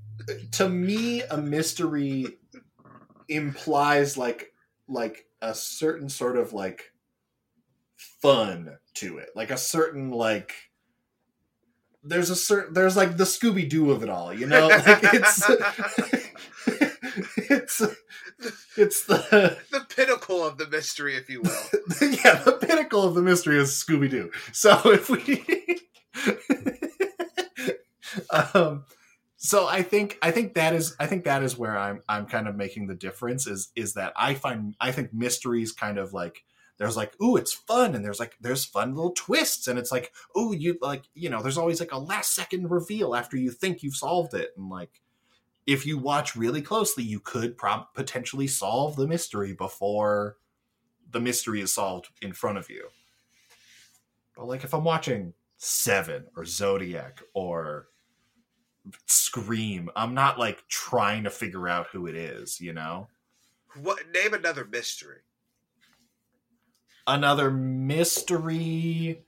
[0.53, 2.25] to me a mystery
[3.29, 4.53] implies like
[4.87, 6.91] like a certain sort of like
[7.95, 9.29] fun to it.
[9.35, 10.53] Like a certain like
[12.03, 14.67] there's a certain there's like the Scooby Doo of it all, you know?
[14.67, 15.49] Like it's
[17.49, 17.81] it's
[18.77, 21.51] it's the the pinnacle of the mystery, if you will.
[22.01, 24.31] yeah, the pinnacle of the mystery is Scooby Doo.
[24.51, 25.43] So if we,
[28.29, 28.85] um,
[29.37, 32.47] so I think I think that is I think that is where I'm I'm kind
[32.47, 36.43] of making the difference is is that I find I think mysteries kind of like
[36.77, 40.11] there's like ooh it's fun and there's like there's fun little twists and it's like
[40.37, 43.83] ooh you like you know there's always like a last second reveal after you think
[43.83, 45.01] you've solved it and like
[45.65, 50.37] if you watch really closely you could prob- potentially solve the mystery before
[51.13, 52.89] the mystery is solved in front of you.
[54.35, 57.87] But like if I'm watching Seven or Zodiac or
[59.05, 63.07] Scream, I'm not like trying to figure out who it is, you know?
[63.81, 64.03] What?
[64.13, 65.19] Name another mystery.
[67.05, 69.23] Another mystery.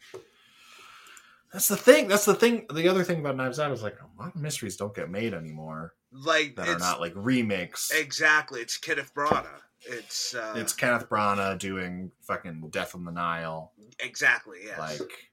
[1.51, 2.07] That's the thing.
[2.07, 2.65] That's the thing.
[2.73, 5.33] The other thing about Knives Out is like a lot of mysteries don't get made
[5.33, 7.91] anymore Like that are not like remakes.
[7.93, 8.61] exactly.
[8.61, 9.45] It's Kenneth Branagh.
[9.81, 13.71] It's uh, It's Kenneth Branagh doing fucking Death on the Nile.
[13.99, 14.77] exactly yes.
[14.79, 15.31] like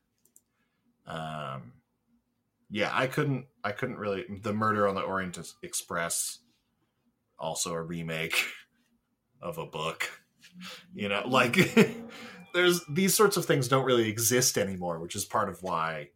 [1.07, 1.73] um
[2.71, 6.39] yeah i couldn't i couldn't really the murder on the orient express
[7.41, 8.45] also a remake
[9.43, 10.09] of a book
[10.95, 11.57] you know like
[12.55, 16.09] there's these sorts of things don't really exist anymore which is part of why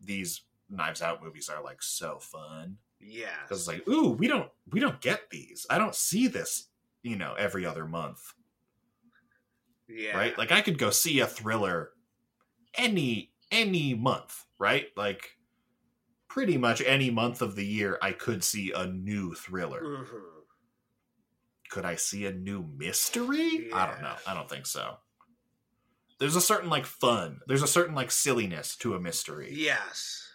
[0.00, 3.26] these knives out movies are like so fun yeah.
[3.42, 6.68] because it's like ooh we don't we don't get these i don't see this
[7.02, 8.20] you know every other month
[9.88, 10.16] Yeah.
[10.16, 10.36] right?
[10.38, 11.90] Like I could go see a thriller
[12.78, 14.86] any any month, right?
[14.96, 15.36] Like
[16.28, 19.82] pretty much any month of the year I could see a new thriller.
[19.82, 20.22] Mhm.
[21.68, 23.70] Could I see a new mystery?
[23.74, 24.14] I don't know.
[24.26, 24.96] I don't think so.
[26.22, 27.40] There's a certain like fun.
[27.48, 30.28] There's a certain like silliness to a mystery Yes.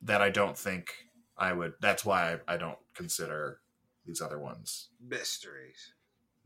[0.00, 0.94] that I don't think
[1.36, 3.60] I would that's why I, I don't consider
[4.06, 5.92] these other ones Mysteries.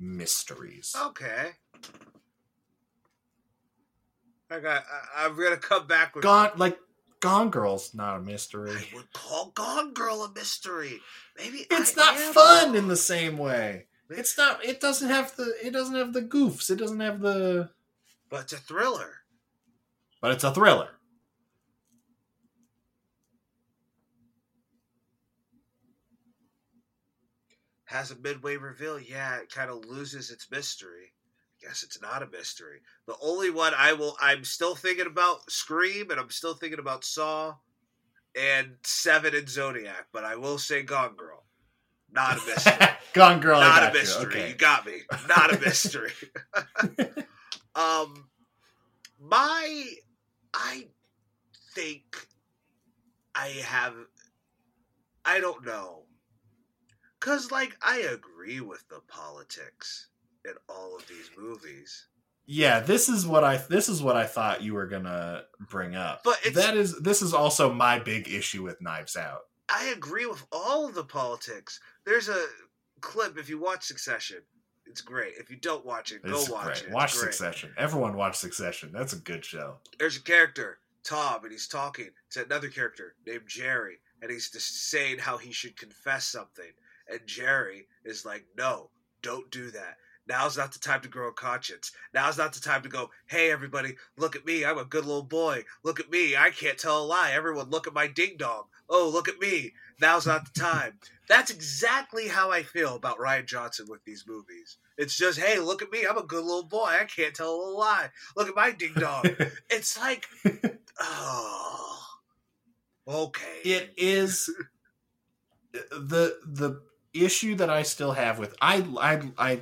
[0.00, 0.94] mysteries.
[1.00, 1.50] Okay.
[4.50, 4.82] I got.
[5.16, 6.24] I, I'm gonna come back with.
[6.24, 6.78] Gone like
[7.20, 8.70] Gone Girl's not a mystery.
[8.72, 11.00] I would call Gone Girl a mystery.
[11.36, 12.76] Maybe it's I not fun wrong.
[12.76, 13.86] in the same way.
[14.11, 14.64] It's not.
[14.64, 15.52] It doesn't have the.
[15.62, 16.70] It doesn't have the goofs.
[16.70, 17.70] It doesn't have the.
[18.30, 19.14] But it's a thriller.
[20.20, 20.90] But it's a thriller.
[27.84, 29.00] Has a midway reveal.
[29.00, 31.14] Yeah, it kind of loses its mystery.
[31.62, 32.80] I Guess it's not a mystery.
[33.06, 34.16] The only one I will.
[34.20, 37.54] I'm still thinking about Scream, and I'm still thinking about Saw,
[38.38, 40.08] and Seven and Zodiac.
[40.12, 41.44] But I will say Gone Girl.
[42.12, 42.88] Not a mystery.
[43.14, 43.60] Gone Girl.
[43.60, 43.92] Not a you.
[44.00, 44.26] mystery.
[44.26, 44.48] Okay.
[44.50, 45.00] You got me.
[45.26, 46.12] Not a mystery.
[47.78, 48.28] um,
[49.20, 49.84] my,
[50.54, 50.88] I
[51.74, 52.02] think
[53.34, 53.94] I have.
[55.24, 56.04] I don't know,
[57.20, 60.08] cause like I agree with the politics
[60.44, 62.06] in all of these movies,
[62.46, 63.58] Yeah, this is what I.
[63.58, 66.22] This is what I thought you were gonna bring up.
[66.24, 66.98] But it's- that is.
[67.00, 69.42] This is also my big issue with Knives Out.
[69.68, 71.78] I agree with all of the politics.
[72.06, 72.46] There's a
[73.02, 74.38] clip if you watch Succession.
[74.89, 75.34] It's great.
[75.39, 76.76] If you don't watch it, go It's watch great.
[76.78, 76.84] it.
[76.86, 77.34] It's Watch great.
[77.34, 77.70] Succession.
[77.76, 78.91] Everyone watch Succession.
[78.93, 79.76] That's a good show.
[79.99, 84.91] there's a character, Tom, and he's talking to another character named Jerry, and he's just
[84.91, 86.72] saying how he should confess something.
[87.11, 88.91] And Jerry is like, no,
[89.22, 89.97] don't do that.
[90.26, 91.91] Now's not the time to grow a conscience.
[92.12, 94.62] Now's not the time to go, hey, everybody, look at me.
[94.62, 95.64] I'm a good little boy.
[95.84, 96.36] Look at me.
[96.36, 97.30] I can't tell a lie.
[97.32, 98.64] Everyone, look at my ding dong.
[98.89, 99.72] Oh, look at me.
[100.01, 100.99] Now's not the time.
[101.28, 104.78] That's exactly how I feel about Rian Johnson with these movies.
[104.97, 106.07] It's just, hey, look at me.
[106.09, 106.89] I'm a good little boy.
[107.01, 108.09] I can't tell a lie.
[108.36, 109.24] Look at my ding dong.
[109.70, 110.26] It's like,
[111.01, 112.05] oh,
[113.07, 113.61] okay.
[113.64, 114.51] it is
[115.72, 116.80] the the
[117.12, 119.61] issue that I still have with I I I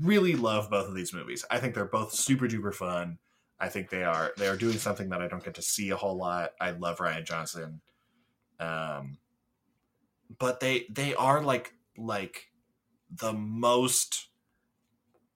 [0.00, 1.44] really love both of these movies.
[1.50, 3.18] I think they're both super duper fun.
[3.58, 5.96] I think they are they are doing something that I don't get to see a
[5.96, 6.52] whole lot.
[6.60, 7.80] I love Rian Johnson.
[8.60, 9.18] Um
[10.38, 12.48] but they they are like like
[13.10, 14.26] the most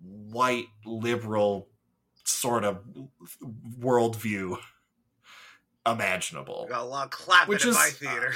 [0.03, 1.69] white liberal
[2.25, 2.79] sort of
[3.79, 4.57] worldview
[5.87, 6.67] imaginable.
[6.69, 8.33] Got a lot of clapping Which in is- my theater.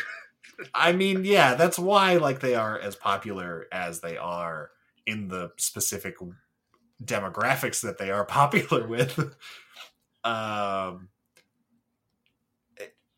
[0.73, 4.71] I mean, yeah, that's why like they are as popular as they are
[5.05, 6.17] in the specific
[7.05, 9.19] demographics that they are popular with.
[10.23, 11.09] um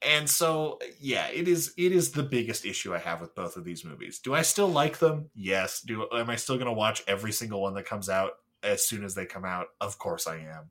[0.07, 3.65] and so yeah, it is it is the biggest issue I have with both of
[3.65, 4.21] these movies.
[4.21, 5.31] Do I still like them?
[5.35, 5.81] Yes.
[5.81, 8.33] Do am I still going to watch every single one that comes out
[8.63, 9.67] as soon as they come out?
[9.81, 10.71] Of course I am.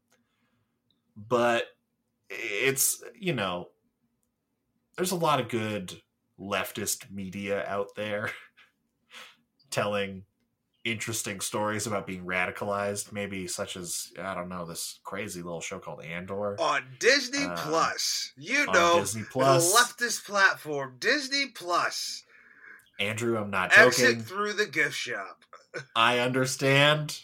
[1.17, 1.65] But
[2.29, 3.69] it's, you know,
[4.95, 6.01] there's a lot of good
[6.39, 8.31] leftist media out there
[9.69, 10.23] telling
[10.86, 15.79] interesting stories about being radicalized, maybe such as I don't know this crazy little show
[15.79, 18.31] called Andor on Disney Uh, Plus.
[18.38, 19.75] You know, Disney the Plus.
[19.75, 22.23] leftist platform, Disney Plus.
[22.99, 23.88] Andrew, I'm not joking.
[24.05, 25.43] Exit through the gift shop.
[25.95, 27.19] I understand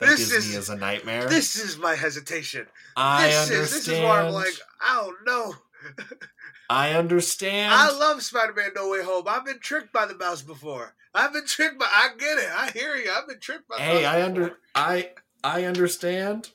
[0.00, 1.28] that This Disney is- is, a nightmare.
[1.28, 2.66] This is my hesitation.
[2.96, 3.62] I this understand.
[3.64, 5.54] is this is where I'm like, I don't know.
[6.70, 7.72] I understand.
[7.72, 9.24] I love Spider-Man No Way Home.
[9.28, 10.94] I've been tricked by the mouse before.
[11.14, 11.86] I've been tricked by.
[11.86, 12.50] I get it.
[12.54, 13.10] I hear you.
[13.10, 13.76] I've been tricked by.
[13.78, 14.58] hey, I under before.
[14.74, 15.10] I
[15.44, 16.48] I understand,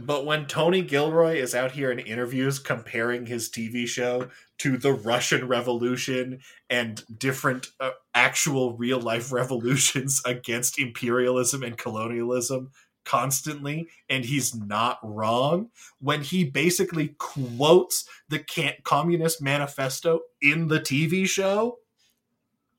[0.00, 4.28] but when Tony Gilroy is out here in interviews comparing his TV show
[4.58, 12.72] to the Russian Revolution and different uh, actual real life revolutions against imperialism and colonialism
[13.06, 18.44] constantly, and he's not wrong, when he basically quotes the
[18.84, 21.78] Communist Manifesto in the TV show,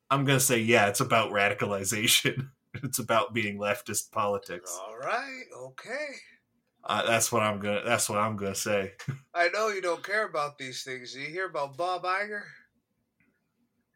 [0.10, 2.50] I'm going to say, yeah, it's about radicalization.
[2.84, 4.78] it's about being leftist politics.
[4.86, 5.44] All right.
[5.56, 6.08] Okay.
[6.84, 7.82] Uh, that's what I'm gonna.
[7.84, 8.94] That's what I'm gonna say.
[9.34, 11.14] I know you don't care about these things.
[11.14, 12.44] You hear about Bob Iger?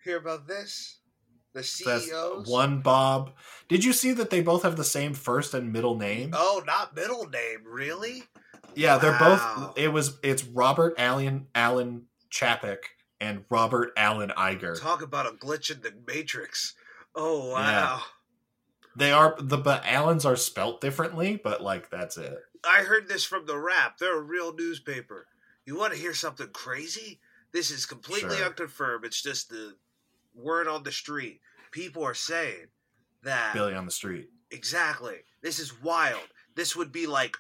[0.03, 0.99] Hear about this?
[1.53, 2.47] The That's CEOs?
[2.49, 3.32] one Bob.
[3.70, 6.32] Did you see that they both have the same first and middle name?
[6.34, 8.24] Oh, not middle name, really?
[8.76, 9.78] yeah, they're both.
[9.78, 10.18] It was.
[10.22, 12.78] It's Robert Allen Allen Chapek
[13.22, 14.78] and Robert Allen Iger.
[14.82, 16.74] Talk about a glitch in the matrix.
[17.15, 17.53] Oh Yeah.
[17.53, 18.01] wow!
[18.97, 22.38] They are the but Allens are spelt differently, but like that's it.
[22.65, 23.97] I heard this from the Wrap.
[23.97, 25.28] They're a real newspaper.
[25.65, 27.22] You want to hear something crazy?
[27.53, 28.47] This is completely Sure.
[28.47, 29.05] unconfirmed.
[29.05, 29.76] It's just the
[30.34, 31.41] word on the street.
[31.72, 32.67] People are saying
[33.24, 34.30] that Billy on the street.
[34.51, 35.17] exactly.
[35.41, 36.28] This is wild.
[36.55, 37.38] This would be like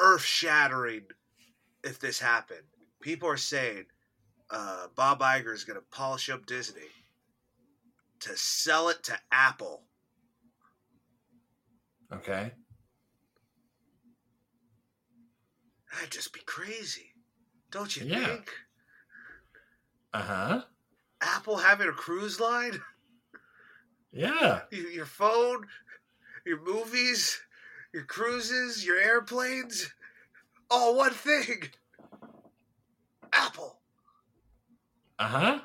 [0.00, 1.02] earth shattering
[1.82, 2.64] if this happened.
[3.00, 3.84] People are saying
[4.54, 6.82] uh, Bob Iger is going to polish up Disney
[8.20, 9.82] to sell it to Apple.
[12.12, 12.52] Okay.
[15.92, 17.14] That'd just be crazy,
[17.70, 18.26] don't you Yeah.
[18.26, 18.50] think?
[20.12, 20.62] Uh huh.
[21.20, 22.80] Apple having a cruise line,
[24.12, 24.62] Yeah.
[24.70, 25.66] your, your phone,
[26.46, 27.40] your movies,
[27.92, 29.92] your cruises, your airplanes,
[30.70, 31.70] all one thing.
[33.32, 33.80] Apple.
[35.18, 35.58] Uh huh.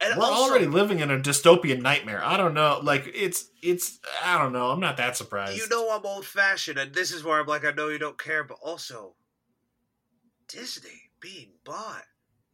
[0.00, 2.22] And We're also, already living in a dystopian nightmare.
[2.22, 2.80] I don't know.
[2.82, 3.98] Like it's it's.
[4.22, 4.70] I don't know.
[4.70, 5.56] I'm not that surprised.
[5.56, 8.18] you know I'm old fashioned, and this is where I'm like, I know you don't
[8.18, 9.14] care, but also
[10.48, 12.02] Disney being bought.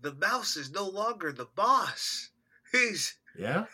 [0.01, 2.31] The mouse is no longer the boss.
[2.73, 3.65] He's Yeah.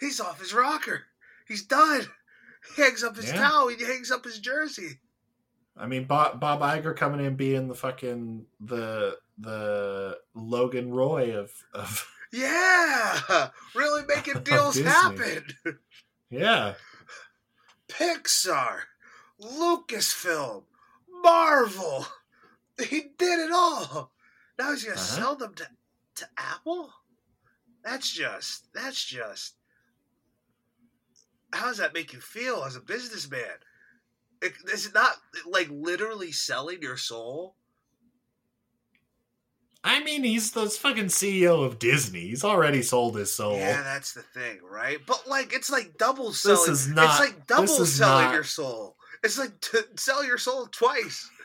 [0.00, 1.02] he's off his rocker.
[1.46, 2.06] He's done.
[2.74, 3.36] He hangs up his Yeah.
[3.36, 3.68] towel.
[3.68, 4.98] He hangs up his jersey.
[5.76, 11.50] I mean, Bob, Bob Iger coming in being the fucking the the Logan Roy of
[11.72, 15.44] of Yeah, really making deals happen.
[16.30, 16.74] yeah.
[17.88, 18.80] Pixar,
[19.40, 20.64] Lucasfilm,
[21.22, 22.06] Marvel.
[22.78, 24.12] He did it all.
[24.58, 25.16] Now he's gonna Uh-huh.
[25.20, 25.66] sell them to
[26.16, 26.90] to Apple.
[27.84, 29.54] That's just that's just.
[31.52, 33.58] How does that make you feel as a businessman?
[34.44, 35.16] It- Is it not
[35.46, 37.56] like literally selling your soul?
[39.86, 42.28] I mean, he's the fucking CEO of Disney.
[42.28, 43.56] He's already sold his soul.
[43.58, 44.98] Yeah, that's the thing, right?
[45.06, 46.58] But like, it's like double selling.
[46.70, 48.96] This is not- It's like double selling not- your soul.
[49.22, 51.28] It's like to sell your soul twice.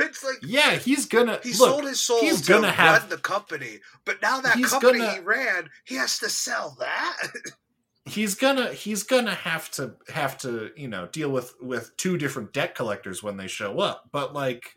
[0.00, 1.70] It's like Yeah, he's gonna he look.
[1.70, 5.12] sold his soul he's to gonna have- run the company, but now that company gonna-
[5.14, 7.16] he ran, he has to sell that.
[8.06, 12.52] he's gonna he's gonna have to have to you know deal with with two different
[12.52, 14.08] debt collectors when they show up.
[14.12, 14.74] But like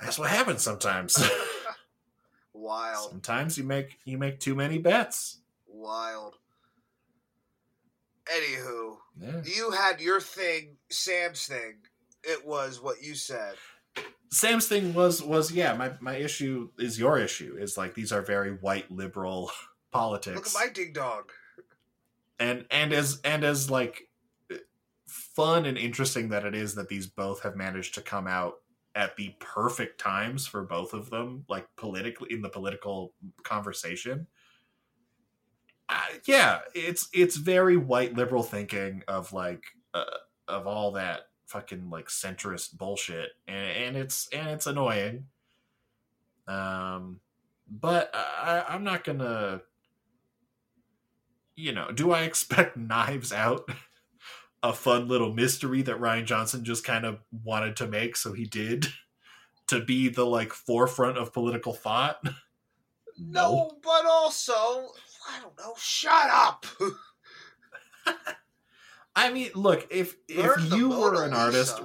[0.00, 1.16] that's what happens sometimes.
[2.52, 3.10] Wild.
[3.10, 5.38] Sometimes you make you make too many bets.
[5.66, 6.34] Wild.
[8.26, 9.42] Anywho, Yeah.
[9.44, 11.74] you had your thing, Sam's thing.
[12.22, 13.54] It was what you said.
[14.30, 17.56] Sam's thing was was yeah, my my issue is your issue.
[17.58, 19.50] Is like these are very white liberal
[19.94, 20.36] politics.
[20.36, 21.22] Look at my ding dong.
[22.38, 24.08] and and as and as like
[25.06, 28.54] fun and interesting that it is that these both have managed to come out
[28.96, 34.26] at the perfect times for both of them like politically in the political conversation
[35.88, 39.62] uh, yeah it's it's very white liberal thinking of like
[39.94, 40.04] uh,
[40.48, 45.26] of all that fucking like centrist bullshit and, and it's and it's annoying
[46.48, 47.20] um
[47.70, 49.60] but I, i'm not gonna
[51.56, 53.68] you know, do I expect Knives Out
[54.62, 58.44] a fun little mystery that Rian Johnson just kind of wanted to make, so he
[58.44, 58.86] did
[59.68, 62.22] to be the like forefront of political thought?
[63.18, 65.74] No, but also, I don't know.
[65.78, 66.66] Shut up.
[69.16, 71.80] I mean, look, if Learn if you were an artist,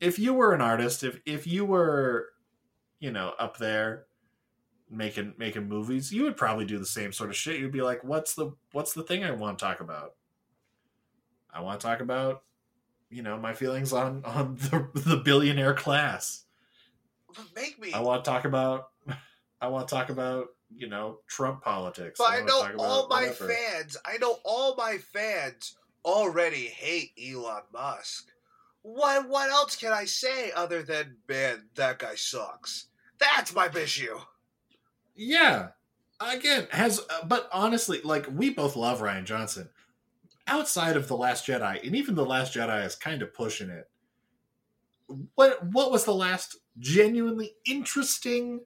[0.00, 2.28] if you were an artist, if if you were,
[3.00, 4.06] you know, up there
[4.90, 7.60] making making movies, you would probably do the same sort of shit.
[7.60, 10.14] You'd be like, "What's the what's the thing I want to talk about?
[11.52, 12.42] I want to talk about,
[13.10, 16.44] you know, my feelings on on the the billionaire class.
[17.54, 17.92] Make me.
[17.92, 18.90] I want to talk about,
[19.60, 22.18] I want to talk about, you know, Trump politics.
[22.18, 23.48] But I wanna know all my whatever.
[23.48, 23.96] fans.
[24.04, 28.28] I know all my fans already hate Elon Musk.
[28.82, 32.86] What what else can I say other than man, that guy sucks?
[33.18, 34.18] That's my issue.
[35.14, 35.68] Yeah.
[36.20, 39.68] Again, has uh, but honestly, like we both love Rian Johnson.
[40.46, 43.88] Outside of the Last Jedi, and even the Last Jedi is kind of pushing it.
[45.34, 48.60] What what was the last genuinely interesting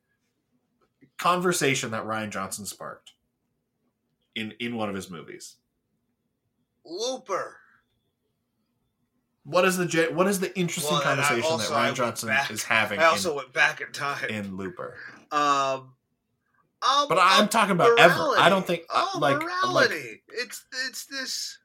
[1.17, 3.13] conversation that Rian Johnson sparked
[4.35, 5.57] in in one of his movies?
[6.85, 7.57] Looper.
[9.45, 12.51] What is the what is the interesting Well, conversation that also- I Rian Johnson back-
[12.51, 14.29] is having I also in, went back in time.
[14.29, 14.97] in Looper?
[15.33, 15.95] um,
[16.83, 18.35] um, But I'm talking about ever.
[18.39, 20.23] I don't think oh, like like morality.
[20.29, 21.59] it's it's this.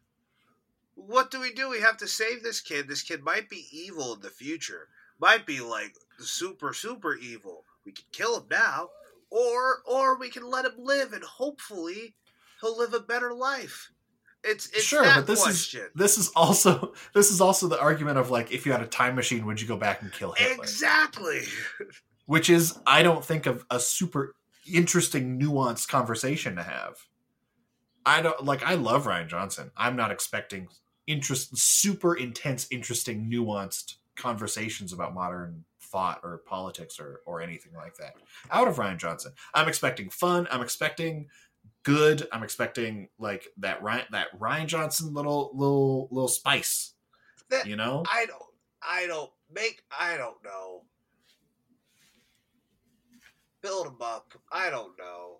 [0.95, 1.69] What do we do?
[1.69, 2.87] We have to save this kid.
[2.87, 4.87] This kid might be evil in the future.
[5.19, 7.65] Might be like super super evil.
[7.85, 8.89] We can kill him now,
[9.29, 12.15] or or we can let him live and hopefully
[12.61, 13.91] he'll live a better life.
[14.43, 15.81] It's it's sure, but this question.
[15.81, 18.87] is this is also this is also the argument of like if you had a
[18.87, 20.63] time machine, would you go back and kill Hitler?
[20.63, 21.41] exactly.
[22.25, 24.35] Which is I don't think of a super
[24.71, 26.97] interesting, nuanced conversation to have.
[28.05, 28.63] I don't like.
[28.63, 29.71] I love Rian Johnson.
[29.77, 30.67] I'm not expecting
[31.07, 37.95] interest, super intense, interesting, nuanced conversations about modern thought or politics or or anything like
[37.97, 38.15] that
[38.51, 39.31] out of Rian Johnson.
[39.53, 40.47] I'm expecting fun.
[40.51, 41.29] I'm expecting
[41.83, 42.27] good.
[42.31, 46.93] I'm expecting like that Ryan that Rian Johnson little little little spice.
[47.49, 48.41] That- You know, I don't.
[48.81, 49.83] I don't make.
[49.97, 50.83] I don't know.
[53.63, 54.33] Build him up.
[54.51, 55.37] I don't know.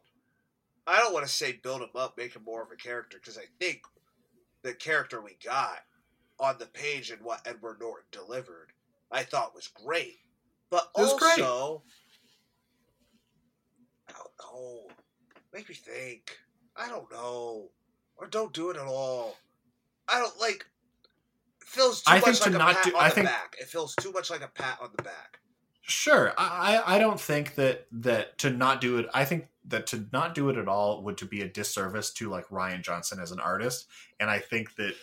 [0.88, 3.38] I don't want to say build him up, make him more of a character, because
[3.38, 3.82] I think
[4.63, 5.80] the character we got
[6.39, 8.69] on the page and what Edward Norton delivered,
[9.11, 10.17] I thought was great.
[10.71, 11.34] But It was also, great.
[14.09, 14.88] I don't know.
[15.53, 16.38] Make me think.
[16.76, 17.69] I don't know.
[18.17, 19.36] Or don't do it at all.
[20.07, 20.65] I don't like.
[21.61, 23.55] It feels too I much like a pat do- on I the think- back.
[23.59, 25.39] It feels too much like a pat on the back.
[25.86, 26.34] Sure.
[26.38, 30.34] I, I don't think that that to not do it I think that to not
[30.34, 33.39] do it at all would to be a disservice to like Rian Johnson as an
[33.39, 33.88] artist.
[34.19, 34.95] And I think that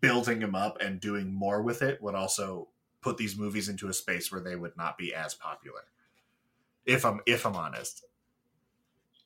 [0.00, 2.68] building him up and doing more with it would also
[3.00, 5.82] put these movies into a space where they would not be as popular.
[6.84, 8.04] If I'm if I'm honest.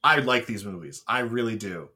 [0.05, 1.03] I like these movies.
[1.07, 1.91] I really do.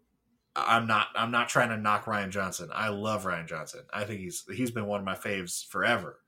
[0.55, 2.71] I'm not I'm not trying to knock Rian Johnson.
[2.73, 3.83] I love Rian Johnson.
[3.93, 6.19] I think he's he's been one of my faves forever.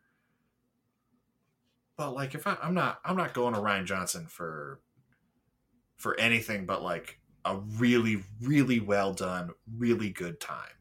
[1.98, 4.80] But like, if I, I'm not, I'm not going to Rian Johnson for
[5.98, 10.78] for anything but like a really, really well done, really good time.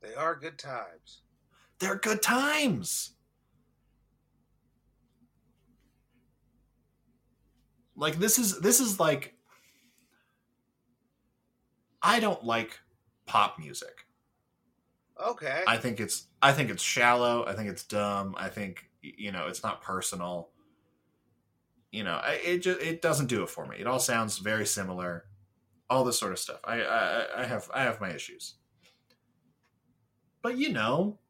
[0.00, 1.22] They are good times.
[1.80, 3.14] They're good times.
[7.96, 9.34] Like this is this is like
[12.00, 12.78] I don't like
[13.26, 14.03] pop music.
[15.22, 15.62] Okay.
[15.66, 17.44] I think it's I think it's shallow.
[17.46, 18.34] I think it's dumb.
[18.36, 20.50] I think you know it's not personal.
[21.92, 23.76] You know, it just it doesn't do it for me.
[23.78, 25.26] It all sounds very similar.
[25.88, 26.60] All this sort of stuff.
[26.64, 28.54] I I, I have I have my issues.
[30.42, 31.20] But you know,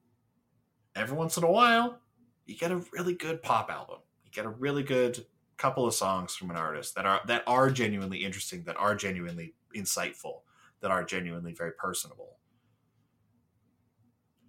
[0.96, 2.00] every once in a while,
[2.46, 3.98] you get a really good pop album.
[4.24, 5.26] You get a really good
[5.56, 9.54] couple of songs from an artist that are that are genuinely interesting, that are genuinely
[9.76, 10.40] insightful,
[10.80, 12.38] that are genuinely very personable.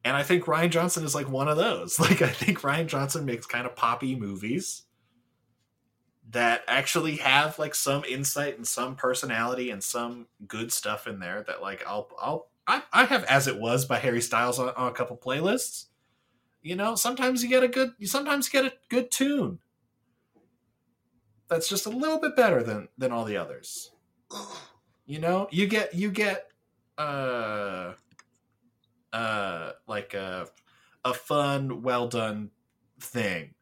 [0.06, 2.00] And I think Rian Johnson is like one of those.
[2.06, 4.84] Like I think Rian Johnson makes kind of poppy movies
[6.30, 11.44] that actually have like some insight and some personality and some good stuff in there
[11.48, 14.88] that like I'll I'll I, I have as it was by Harry Styles on, on
[14.88, 15.86] a couple playlists.
[16.62, 19.60] You know, sometimes you get a good you sometimes get a good tune.
[21.48, 23.92] That's just a little bit better than than all the others.
[25.08, 26.52] You know, you get you get
[26.98, 27.94] uh
[29.16, 30.48] uh like a
[31.04, 32.52] a fun, well done
[33.00, 33.56] thing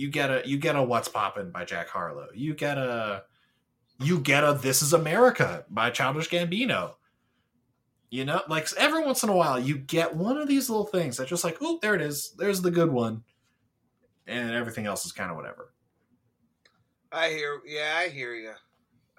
[0.00, 2.28] you get a you get a What's Poppin' by Jack Harlow.
[2.34, 3.24] You get a
[3.98, 6.94] you get a This Is America by Childish Gambino.
[8.08, 11.18] You know, like every once in a while you get one of these little things
[11.18, 12.32] that just like, oh, there it is.
[12.38, 13.24] There's the good one.
[14.26, 15.74] And everything else is kind of whatever.
[17.12, 18.52] I hear yeah, I hear you.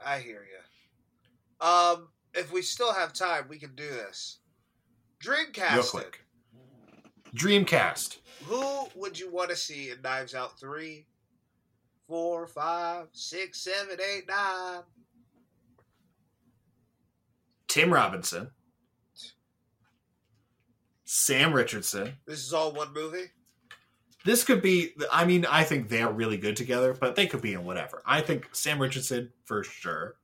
[0.03, 1.67] I hear you.
[1.67, 4.39] Um if we still have time, we can do this.
[5.23, 5.73] Dreamcast.
[5.73, 6.19] Real quick.
[7.35, 8.17] Dreamcast.
[8.45, 11.05] Who would you want to see in Knives Out three,
[12.07, 14.81] four, five, six, seven, eight, nine?
[17.67, 18.49] Tim Robinson.
[21.05, 22.13] Sam Richardson.
[22.25, 23.31] This is all one movie.
[24.23, 24.91] This could be.
[25.11, 28.01] I mean, I think they're really good together, but they could be in whatever.
[28.05, 30.15] I think Sam Richardson for sure.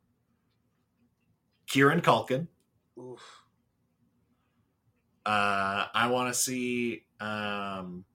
[1.68, 2.48] Kieran Culkin.
[2.98, 3.22] Oof.
[5.28, 7.04] Uh, I want to see.
[7.20, 8.06] Um,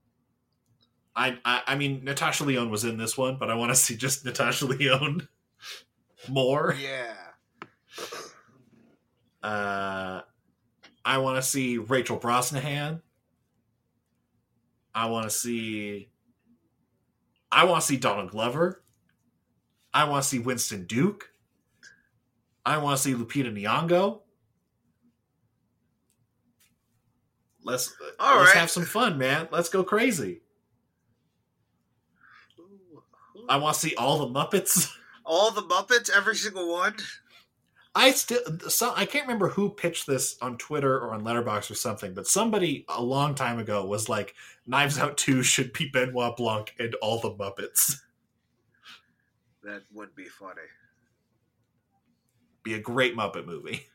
[1.15, 3.97] I, I I mean Natasha Lyonne was in this one, but I want to see
[3.97, 5.29] just Natasha Lyonne
[6.29, 6.75] more.
[6.81, 7.13] Yeah.
[9.43, 10.23] Uh,
[11.05, 13.03] I want to see Rachel Brosnahan.
[14.95, 16.09] I want to see.
[17.51, 18.83] I want to see Donald Glover.
[19.93, 21.31] I want to see Winston Duke.
[22.65, 24.22] I want to see Lupita Nyong'o.
[27.65, 28.61] Let's All let's right.
[28.61, 29.49] have some fun, man.
[29.51, 30.41] Let's go crazy.
[33.49, 34.89] I want to see all the Muppets.
[35.25, 36.97] All the Muppets, every single one.
[37.95, 41.75] I still so I can't remember who pitched this on Twitter or on Letterboxd or
[41.75, 44.35] something, but somebody a long time ago was like,
[44.67, 48.01] "Knives Out Two should be Benoit Blanc and all the Muppets."
[49.65, 50.63] That would be funny.
[52.65, 53.87] Be a great Muppet movie.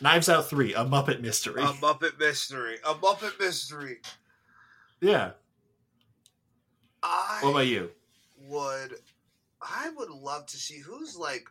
[0.00, 1.62] Knives Out Three, a Muppet mystery.
[1.62, 2.76] A Muppet mystery.
[2.84, 3.98] A Muppet mystery.
[5.00, 5.30] yeah.
[7.02, 7.90] I What about you?
[8.38, 8.96] would.
[9.62, 11.48] I would love to see who's like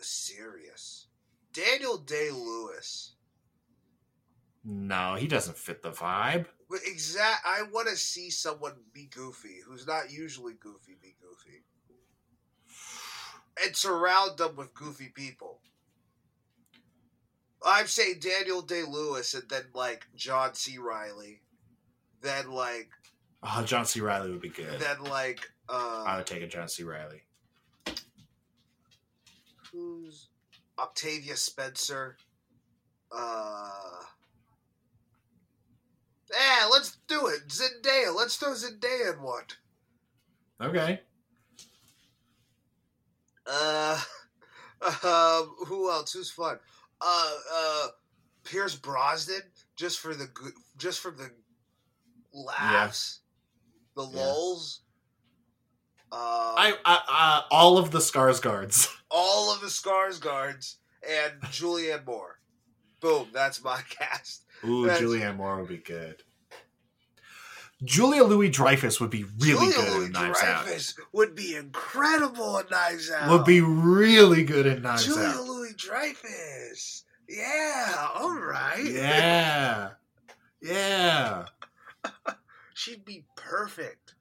[0.00, 1.08] serious.
[1.52, 3.14] Daniel Day Lewis.
[4.64, 6.46] No, he doesn't fit the vibe.
[6.70, 7.44] But exact.
[7.44, 10.96] I want to see someone be goofy who's not usually goofy.
[11.02, 11.62] Be goofy.
[13.64, 15.60] And surround them with goofy people.
[17.64, 20.78] I'm saying Daniel Day Lewis and then like John C.
[20.78, 21.40] Reilly.
[22.20, 22.88] Then like
[23.42, 24.00] Oh, John C.
[24.00, 24.80] Reilly would be good.
[24.80, 26.82] then like I uh would take a John C.
[26.84, 27.22] Reilly.
[29.72, 30.28] who's
[30.78, 32.16] Octavia Spencer.
[33.10, 33.70] Uh
[36.32, 37.48] Yeah, let's do it.
[37.48, 38.14] Zendaya.
[38.14, 39.44] Let's throw Zendaya in one.
[40.60, 41.00] Okay.
[43.46, 44.00] Uh,
[45.04, 46.12] um, who else?
[46.12, 46.58] Who's fun?
[47.06, 47.86] Uh, uh,
[48.44, 49.42] Pierce Brosnan,
[49.76, 50.28] just for the
[50.78, 51.30] just for the
[52.32, 53.20] laughs,
[53.96, 54.16] the Yeah.
[54.24, 54.80] lulls.
[56.12, 56.16] Uh,
[56.56, 58.88] I, I, I all of the Skarsgårds.
[59.10, 60.76] all of the Skarsgårds
[61.08, 62.38] and Julianne Moore.
[63.00, 64.44] Boom, that's my cast.
[64.64, 66.22] Ooh, That's- Julianne Moore would be good.
[67.84, 70.44] Julia Louis Dreyfus would be really Julia good Louis in Knives Out.
[70.44, 73.30] Julia Louis Dreyfus would be incredible in Knives Out.
[73.30, 75.34] Would be really good in Knives Julia Out.
[75.34, 77.04] Julia Louis Dreyfus.
[77.28, 78.84] Yeah, all right.
[78.84, 79.90] Yeah.
[80.60, 81.46] Yeah.
[82.74, 84.14] She'd be perfect.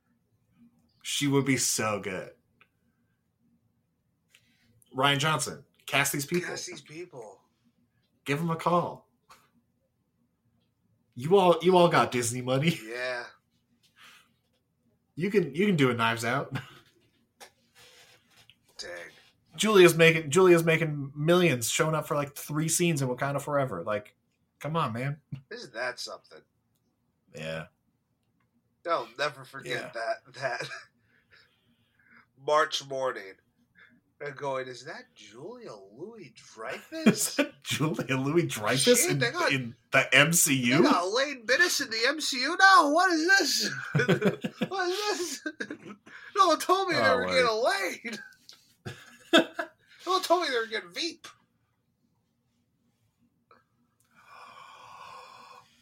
[1.02, 2.32] She would be so good.
[4.96, 6.50] Rian Johnson, cast these people.
[6.50, 7.40] Cast these people.
[8.26, 9.08] Give them a call.
[11.16, 12.80] You all you all got Disney money.
[12.88, 13.24] Yeah.
[15.16, 16.54] You can you can do a Knives Out.
[18.78, 18.90] Dang.
[19.56, 23.84] Julia's making Julia's making millions showing up for like three scenes in Wakanda Forever.
[23.84, 24.16] Like,
[24.60, 25.18] come on, man.
[25.52, 26.42] Isn't that something?
[27.36, 27.66] Yeah.
[28.86, 29.92] No, never forget Yeah.
[29.94, 30.70] that that
[32.46, 33.34] March morning.
[34.26, 37.40] And going, is that Julia Louis Is Dreyfus?
[37.64, 40.84] Julia Louis Dreyfus in, they in the You MCU?
[40.84, 42.92] got Lane Bittis in the MCU now.
[42.94, 43.72] What is this?
[44.70, 45.48] what is this?
[46.38, 47.34] No one told me they Oh, were word.
[47.34, 47.64] getting
[48.14, 48.20] laid.
[50.06, 51.28] no one told me they were getting Veep.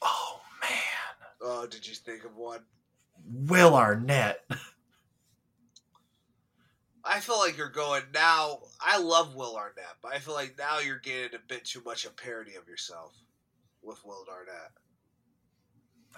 [0.02, 2.62] Oh man, Oh, did you think of one?
[3.28, 4.44] Will Arnett.
[7.04, 8.60] I feel like you're going now.
[8.80, 12.06] I love Will Arnett, but I feel like now you're getting a bit too much
[12.06, 13.16] a parody of yourself
[13.82, 14.72] with Will Arnett.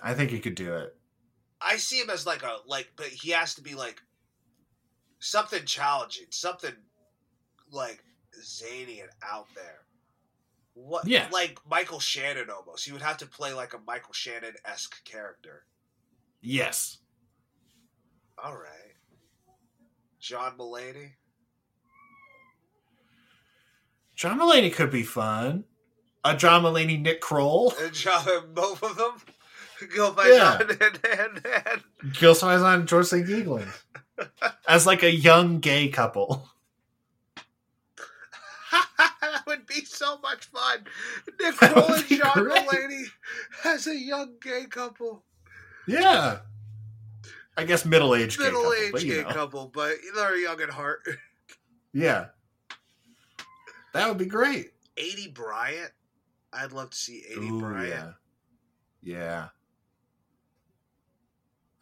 [0.02, 0.96] I think he could do it.
[1.62, 4.02] I see him as like a like, but he has to be like
[5.20, 6.74] something challenging, something
[7.72, 8.04] like
[8.44, 9.86] zany and out there.
[10.74, 11.08] What?
[11.08, 11.28] Yeah.
[11.32, 12.86] like Michael Shannon almost.
[12.86, 15.66] He would have to play like a Michael Shannon esque character.
[16.42, 16.98] Yes.
[18.44, 18.83] All right,
[20.24, 21.12] John Mulaney.
[24.16, 25.66] John Mulaney could be fun.
[26.24, 27.74] A John Mulaney Nick Kroll.
[27.82, 29.16] And John, both of them
[30.16, 30.60] by Yeah.
[30.62, 33.28] And, and, and Gil and George St.
[33.28, 33.68] Geegland.
[34.68, 36.48] As like a young gay couple.
[38.98, 40.86] that would be so much fun.
[41.38, 42.66] Nick Kroll and John great.
[42.66, 43.04] Mulaney
[43.66, 45.26] as a young gay couple,
[45.86, 46.40] Yeah.
[47.58, 48.74] I guess middle aged gay couple.
[48.92, 49.30] but, you gay know.
[49.34, 51.02] couple, but they're young at heart.
[51.96, 52.30] Yeah.
[53.94, 54.72] That would be great.
[54.98, 55.92] Aidy Bryant.
[56.52, 57.88] I'd love to see 80 Ooh, Bryant.
[57.90, 58.12] yeah.
[59.04, 59.48] Yeah.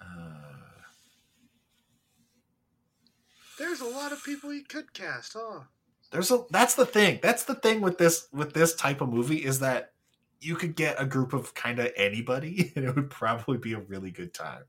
[0.01, 0.43] Uh,
[3.57, 5.61] There's a lot of people you could cast, huh?
[6.11, 7.19] there's a that's the thing.
[7.23, 9.93] That's the thing with this with this type of movie is that
[10.41, 13.79] you could get a group of kind of anybody and it would probably be a
[13.79, 14.63] really good time.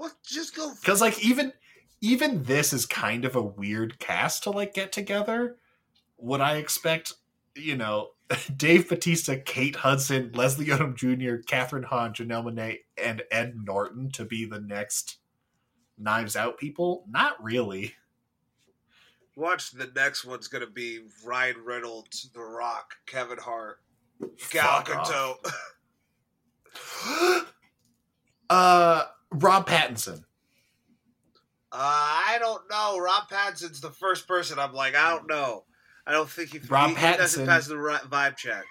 [0.00, 0.72] Well, just go.
[0.82, 1.52] Cuz like even
[2.00, 5.58] even this is kind of a weird cast to like get together.
[6.16, 7.12] Would I expect,
[7.54, 8.12] you know,
[8.56, 14.24] Dave Batista, Kate Hudson, Leslie Odom Jr., Kathryn Hahn, Janelle Monae, and Ed Norton to
[14.24, 15.18] be the next
[15.98, 17.04] Knives Out people?
[17.06, 17.94] Not really.
[19.36, 23.82] Watch the next one's going to be Ryan Reynolds, The Rock, Kevin Hart,
[24.50, 24.82] Gal.
[24.82, 25.52] Gadot.
[28.50, 30.24] uh, Rob Pattinson.
[31.72, 32.98] Uh, I don't know.
[32.98, 35.64] Rob Pattinson's the first person I'm like, I don't know.
[36.06, 38.66] I don't think he, Rob he, he doesn't Pattinson- pass the vibe checks.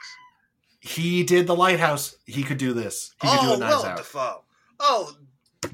[0.82, 2.16] He did The Lighthouse.
[2.26, 3.14] He could do this.
[3.22, 3.98] He could do oh, a Knives Willem Out.
[3.98, 4.44] Dafoe.
[4.80, 5.14] Oh,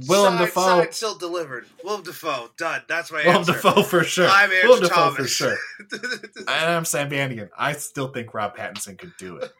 [0.07, 0.61] Willem signed, Dafoe.
[0.61, 1.65] signed, still delivered.
[1.83, 2.49] Willem Dafoe.
[2.57, 2.81] Done.
[2.87, 3.53] That's my Willem answer.
[3.53, 4.27] Dafoe for sure.
[4.27, 5.17] I'm Andrew Willem Dafoe Thomas.
[5.17, 5.57] for sure.
[6.47, 7.49] And I'm Sam Bannigan.
[7.57, 9.51] I still think Rob Pattinson could do it.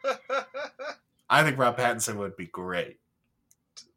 [1.30, 2.98] I think Rob Pattinson would be great.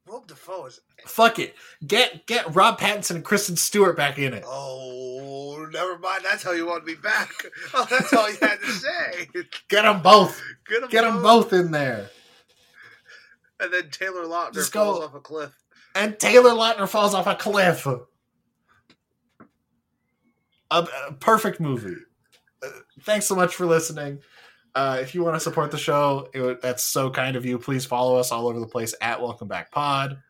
[0.09, 0.81] Willem Dafoe is.
[1.05, 1.55] Fuck it.
[1.85, 4.43] Get get Rob Pattinson and Kristen Stewart back in it.
[4.45, 6.23] Oh, never mind.
[6.23, 7.31] That's how you want me back.
[7.73, 9.27] Oh, that's all you had to say.
[9.69, 10.41] Get them both.
[10.67, 12.09] Get them, Get them both in there.
[13.59, 15.51] And then Taylor Lautner Just falls go- off a cliff.
[15.95, 17.85] And Taylor Lautner falls off a cliff.
[17.85, 17.99] A,
[20.71, 21.95] a perfect movie.
[22.63, 22.69] Uh,
[23.01, 24.19] thanks so much for listening.
[24.75, 27.57] Uh, if you want to support the show, it that's so kind of you.
[27.57, 30.21] Please follow us all over the place at Welcome Back Pod.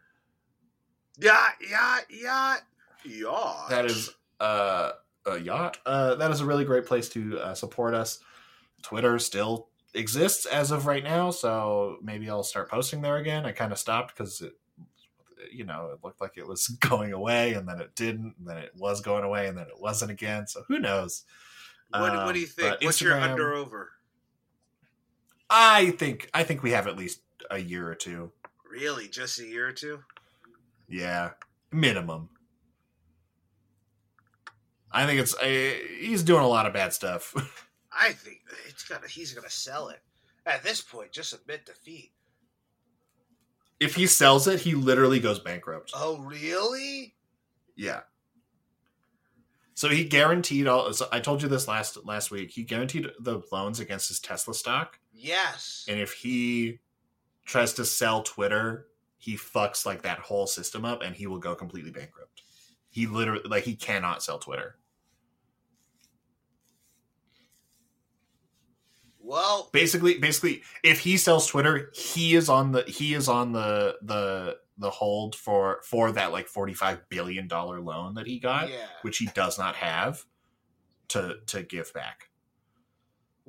[1.19, 2.55] Yeah, yeah, yeah,
[3.03, 3.69] yacht.
[3.69, 4.09] That is
[4.39, 4.91] uh,
[5.25, 5.77] a yacht.
[5.85, 8.19] Uh, that is a really great place to uh, support us.
[8.81, 13.45] Twitter still exists as of right now, so maybe I'll start posting there again.
[13.45, 14.53] I kind of stopped because it,
[15.51, 18.57] you know, it looked like it was going away, and then it didn't, and then
[18.57, 20.47] it was going away, and then it wasn't again.
[20.47, 21.25] So who knows?
[21.89, 22.81] What, what do you Um, think?
[22.83, 23.89] What's your under over?
[25.49, 28.31] I think I think we have at least a year or two.
[28.69, 29.99] Really, just a year or two?
[30.87, 31.31] Yeah,
[31.71, 32.29] minimum.
[34.91, 35.45] I think it's uh,
[35.99, 37.33] he's doing a lot of bad stuff.
[37.91, 39.07] I think it's gonna.
[39.07, 39.99] He's gonna sell it.
[40.45, 42.11] At this point, just admit defeat.
[43.79, 45.91] if he sells it, he literally goes bankrupt.
[45.95, 47.13] Oh, really?
[47.75, 48.01] Yeah.
[49.75, 50.91] So he guaranteed all.
[50.93, 52.51] So I told you this last last week.
[52.51, 55.85] He guaranteed the loans against his Tesla stock, Yes.
[55.89, 56.79] and if he
[57.45, 58.87] tries to sell Twitter,
[59.17, 62.41] he fucks like that whole system up, and he will go completely bankrupt.
[62.89, 64.77] He literally like he cannot sell Twitter.
[69.21, 73.97] Well, Basically, basically, if he sells Twitter, he is on the he is on the
[74.01, 78.69] the the hold for for that like forty five billion dollar loan that he got.
[78.69, 78.87] yeah.
[79.01, 80.25] which he does not have
[81.09, 82.28] to to give back.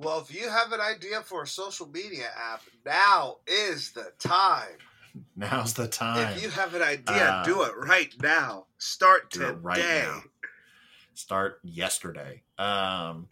[0.03, 4.79] Well, if you have an idea for a social media app, now is the time.
[5.37, 6.33] Now's the time.
[6.37, 8.67] If you have an idea, Uh, do it right now.
[8.79, 9.51] Start do today.
[9.51, 10.23] it right now.
[11.15, 12.43] start yesterday.
[12.59, 13.29] Um,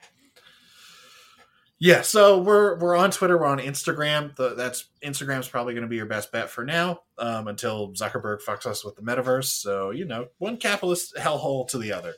[1.78, 4.34] yeah, so we're we're on Twitter, we're on Instagram.
[4.36, 8.42] The, that's Instagram's probably going to be your best bet for now um, until Zuckerberg
[8.42, 9.44] fucks us with the metaverse.
[9.46, 12.14] So you know, one capitalist hellhole to the other.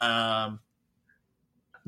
[0.00, 0.60] Um,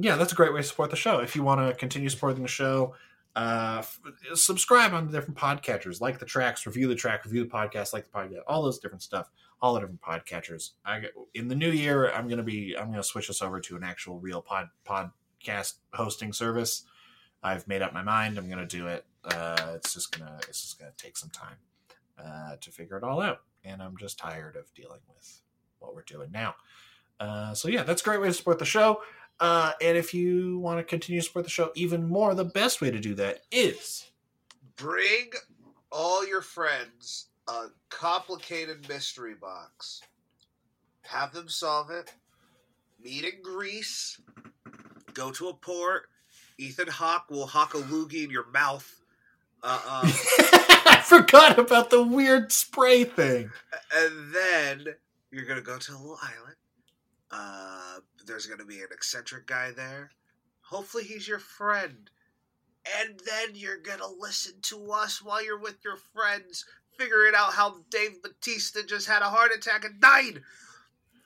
[0.03, 1.19] yeah, that's a great way to support the show.
[1.21, 2.95] If you want to continue supporting the show,
[3.37, 4.01] uh, f-
[4.35, 8.05] subscribe on the different podcatchers, like the tracks, review the track, review the podcast, like
[8.05, 9.31] the podcast, all those different stuff,
[9.63, 10.71] all the different podcatchers.
[10.85, 11.05] I
[11.35, 14.19] in the new year, I'm gonna be I'm gonna switch us over to an actual
[14.19, 16.85] real pod podcast hosting service.
[17.43, 18.37] I've made up my mind.
[18.37, 19.05] I'm gonna do it.
[19.25, 21.57] Uh, it's just gonna it's just gonna take some time
[22.19, 25.41] uh, to figure it all out, and I'm just tired of dealing with
[25.79, 26.55] what we're doing now.
[27.21, 29.03] Uh, so yeah, that's a great way to support the show.
[29.41, 32.81] Uh, and if you want to continue to support the show even more, the best
[32.81, 34.11] way to do that is
[34.77, 35.31] Bring
[35.91, 40.03] all your friends a complicated mystery box.
[41.03, 42.13] Have them solve it.
[43.03, 44.21] Meet in Greece.
[45.15, 46.05] Go to a port.
[46.59, 49.03] Ethan Hawke will hawk a loogie in your mouth.
[49.63, 50.11] Uh, um,
[50.87, 53.51] I forgot about the weird spray thing.
[53.95, 54.95] and then
[55.31, 56.57] you're gonna go to a little island.
[57.31, 58.01] Uh,
[58.31, 60.13] there's gonna be an eccentric guy there.
[60.63, 62.11] Hopefully, he's your friend.
[62.99, 66.65] And then you're gonna listen to us while you're with your friends,
[66.97, 70.43] figuring out how Dave Batista just had a heart attack and died.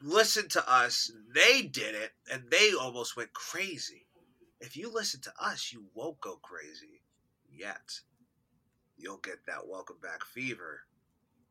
[0.00, 1.12] Listen to us.
[1.34, 4.06] They did it, and they almost went crazy.
[4.60, 7.02] If you listen to us, you won't go crazy
[7.50, 8.00] yet.
[8.96, 10.80] You'll get that welcome back fever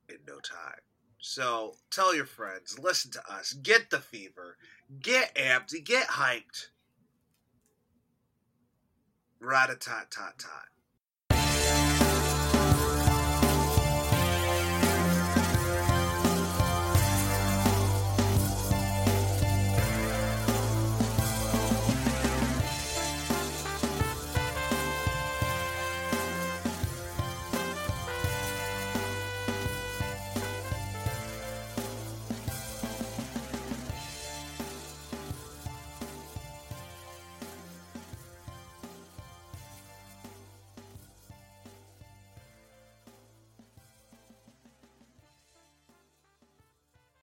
[0.09, 0.81] in no time.
[1.25, 4.57] So tell your friends, listen to us, get the fever,
[5.01, 6.67] get amped, get hyped.
[9.39, 10.72] Rat a tat tat tat.